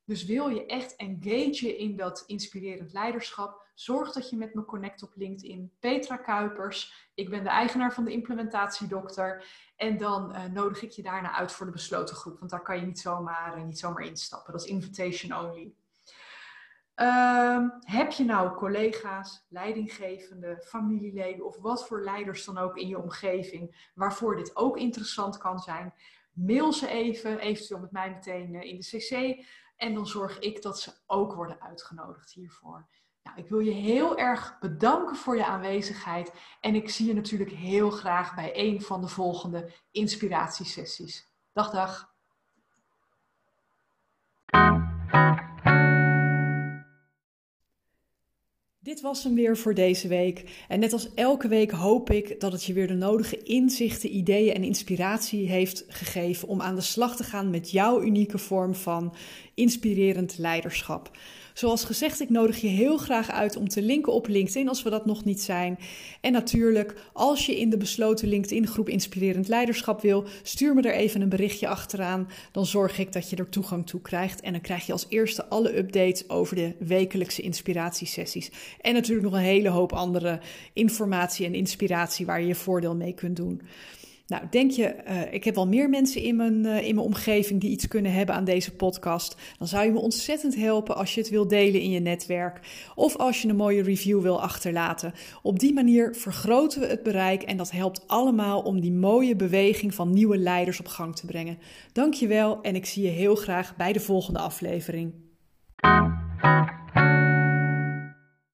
Dus 0.05 0.25
wil 0.25 0.47
je 0.47 0.65
echt 0.65 0.95
engageren 0.95 1.77
in 1.77 1.95
dat 1.95 2.23
inspirerend 2.25 2.93
leiderschap, 2.93 3.60
zorg 3.83 4.11
dat 4.11 4.29
je 4.29 4.37
met 4.37 4.53
me 4.53 4.65
connect 4.65 5.03
op 5.03 5.11
LinkedIn. 5.15 5.71
Petra 5.79 6.17
Kuipers, 6.17 7.09
ik 7.13 7.29
ben 7.29 7.43
de 7.43 7.49
eigenaar 7.49 7.93
van 7.93 8.05
de 8.05 8.11
implementatiedokter. 8.11 9.45
En 9.75 9.97
dan 9.97 10.35
uh, 10.35 10.45
nodig 10.45 10.81
ik 10.81 10.91
je 10.91 11.01
daarna 11.01 11.31
uit 11.31 11.51
voor 11.51 11.65
de 11.65 11.71
besloten 11.71 12.15
groep, 12.15 12.39
want 12.39 12.51
daar 12.51 12.61
kan 12.61 12.79
je 12.79 12.85
niet 12.85 12.99
zomaar, 12.99 13.57
uh, 13.57 13.63
niet 13.63 13.79
zomaar 13.79 14.03
instappen. 14.03 14.53
Dat 14.53 14.63
is 14.63 14.69
invitation 14.69 15.45
only. 15.45 15.73
Uh, 16.95 17.67
heb 17.79 18.11
je 18.11 18.23
nou 18.23 18.55
collega's, 18.55 19.45
leidinggevende, 19.49 20.61
familieleden 20.65 21.45
of 21.45 21.57
wat 21.57 21.87
voor 21.87 22.03
leiders 22.03 22.45
dan 22.45 22.57
ook 22.57 22.77
in 22.77 22.87
je 22.87 23.01
omgeving 23.01 23.89
waarvoor 23.95 24.35
dit 24.35 24.55
ook 24.55 24.77
interessant 24.77 25.37
kan 25.37 25.59
zijn? 25.59 25.93
Mail 26.33 26.73
ze 26.73 26.87
even, 26.87 27.39
eventueel 27.39 27.79
met 27.79 27.91
mij 27.91 28.09
meteen 28.09 28.55
eh, 28.55 28.69
in 28.69 28.79
de 28.79 28.97
CC. 28.97 29.45
En 29.75 29.93
dan 29.93 30.07
zorg 30.07 30.39
ik 30.39 30.61
dat 30.61 30.79
ze 30.79 30.91
ook 31.07 31.33
worden 31.33 31.61
uitgenodigd 31.61 32.31
hiervoor. 32.33 32.87
Nou, 33.23 33.37
ik 33.37 33.49
wil 33.49 33.59
je 33.59 33.71
heel 33.71 34.17
erg 34.17 34.59
bedanken 34.59 35.15
voor 35.15 35.35
je 35.35 35.45
aanwezigheid. 35.45 36.33
En 36.61 36.75
ik 36.75 36.89
zie 36.89 37.07
je 37.07 37.13
natuurlijk 37.13 37.51
heel 37.51 37.89
graag 37.89 38.35
bij 38.35 38.51
een 38.53 38.81
van 38.81 39.01
de 39.01 39.07
volgende 39.07 39.71
inspiratiesessies. 39.91 41.29
Dag, 41.53 41.69
dag. 41.69 42.09
Dit 48.83 49.01
was 49.01 49.23
hem 49.23 49.35
weer 49.35 49.57
voor 49.57 49.73
deze 49.73 50.07
week. 50.07 50.65
En 50.67 50.79
net 50.79 50.93
als 50.93 51.13
elke 51.13 51.47
week 51.47 51.71
hoop 51.71 52.09
ik 52.09 52.39
dat 52.39 52.51
het 52.51 52.63
je 52.63 52.73
weer 52.73 52.87
de 52.87 52.93
nodige 52.93 53.37
inzichten, 53.37 54.15
ideeën 54.15 54.53
en 54.53 54.63
inspiratie 54.63 55.49
heeft 55.49 55.85
gegeven 55.87 56.47
om 56.47 56.61
aan 56.61 56.75
de 56.75 56.81
slag 56.81 57.15
te 57.15 57.23
gaan 57.23 57.49
met 57.49 57.71
jouw 57.71 58.01
unieke 58.01 58.37
vorm 58.37 58.75
van 58.75 59.15
inspirerend 59.53 60.37
leiderschap. 60.37 61.11
Zoals 61.53 61.83
gezegd, 61.83 62.21
ik 62.21 62.29
nodig 62.29 62.61
je 62.61 62.67
heel 62.67 62.97
graag 62.97 63.31
uit 63.31 63.55
om 63.55 63.67
te 63.67 63.81
linken 63.81 64.13
op 64.13 64.27
LinkedIn 64.27 64.67
als 64.67 64.83
we 64.83 64.89
dat 64.89 65.05
nog 65.05 65.23
niet 65.23 65.41
zijn. 65.41 65.79
En 66.21 66.31
natuurlijk, 66.31 66.95
als 67.13 67.45
je 67.45 67.59
in 67.59 67.69
de 67.69 67.77
besloten 67.77 68.27
LinkedIn 68.27 68.67
groep 68.67 68.89
Inspirerend 68.89 69.47
Leiderschap 69.47 70.01
wil, 70.01 70.25
stuur 70.43 70.73
me 70.73 70.81
er 70.81 70.93
even 70.93 71.21
een 71.21 71.29
berichtje 71.29 71.67
achteraan. 71.67 72.29
Dan 72.51 72.65
zorg 72.65 72.99
ik 72.99 73.13
dat 73.13 73.29
je 73.29 73.35
er 73.35 73.49
toegang 73.49 73.87
toe 73.87 74.01
krijgt. 74.01 74.41
En 74.41 74.51
dan 74.51 74.61
krijg 74.61 74.85
je 74.85 74.91
als 74.91 75.05
eerste 75.09 75.45
alle 75.45 75.77
updates 75.77 76.29
over 76.29 76.55
de 76.55 76.75
wekelijkse 76.79 77.41
inspiratiesessies. 77.41 78.51
En 78.81 78.93
natuurlijk 78.93 79.25
nog 79.25 79.33
een 79.33 79.45
hele 79.45 79.69
hoop 79.69 79.93
andere 79.93 80.39
informatie 80.73 81.45
en 81.45 81.53
inspiratie 81.53 82.25
waar 82.25 82.41
je 82.41 82.47
je 82.47 82.55
voordeel 82.55 82.95
mee 82.95 83.13
kunt 83.13 83.35
doen. 83.35 83.61
Nou, 84.31 84.43
denk 84.49 84.71
je, 84.71 84.95
uh, 85.07 85.33
ik 85.33 85.43
heb 85.43 85.55
wel 85.55 85.67
meer 85.67 85.89
mensen 85.89 86.21
in 86.21 86.35
mijn, 86.35 86.65
uh, 86.65 86.87
in 86.87 86.95
mijn 86.95 87.07
omgeving 87.07 87.61
die 87.61 87.69
iets 87.69 87.87
kunnen 87.87 88.13
hebben 88.13 88.35
aan 88.35 88.43
deze 88.43 88.75
podcast. 88.75 89.35
Dan 89.57 89.67
zou 89.67 89.85
je 89.85 89.91
me 89.91 89.99
ontzettend 89.99 90.55
helpen 90.55 90.95
als 90.95 91.13
je 91.13 91.21
het 91.21 91.29
wil 91.29 91.47
delen 91.47 91.81
in 91.81 91.89
je 91.89 91.99
netwerk. 91.99 92.59
Of 92.95 93.15
als 93.15 93.41
je 93.41 93.47
een 93.47 93.55
mooie 93.55 93.83
review 93.83 94.21
wil 94.21 94.41
achterlaten. 94.41 95.13
Op 95.41 95.59
die 95.59 95.73
manier 95.73 96.15
vergroten 96.15 96.81
we 96.81 96.87
het 96.87 97.03
bereik 97.03 97.41
en 97.41 97.57
dat 97.57 97.71
helpt 97.71 98.07
allemaal 98.07 98.61
om 98.61 98.81
die 98.81 98.91
mooie 98.91 99.35
beweging 99.35 99.93
van 99.93 100.13
nieuwe 100.13 100.37
leiders 100.37 100.79
op 100.79 100.87
gang 100.87 101.15
te 101.15 101.25
brengen. 101.25 101.57
Dankjewel 101.93 102.61
en 102.61 102.75
ik 102.75 102.85
zie 102.85 103.03
je 103.03 103.09
heel 103.09 103.35
graag 103.35 103.75
bij 103.75 103.93
de 103.93 103.99
volgende 103.99 104.39
aflevering. 104.39 105.13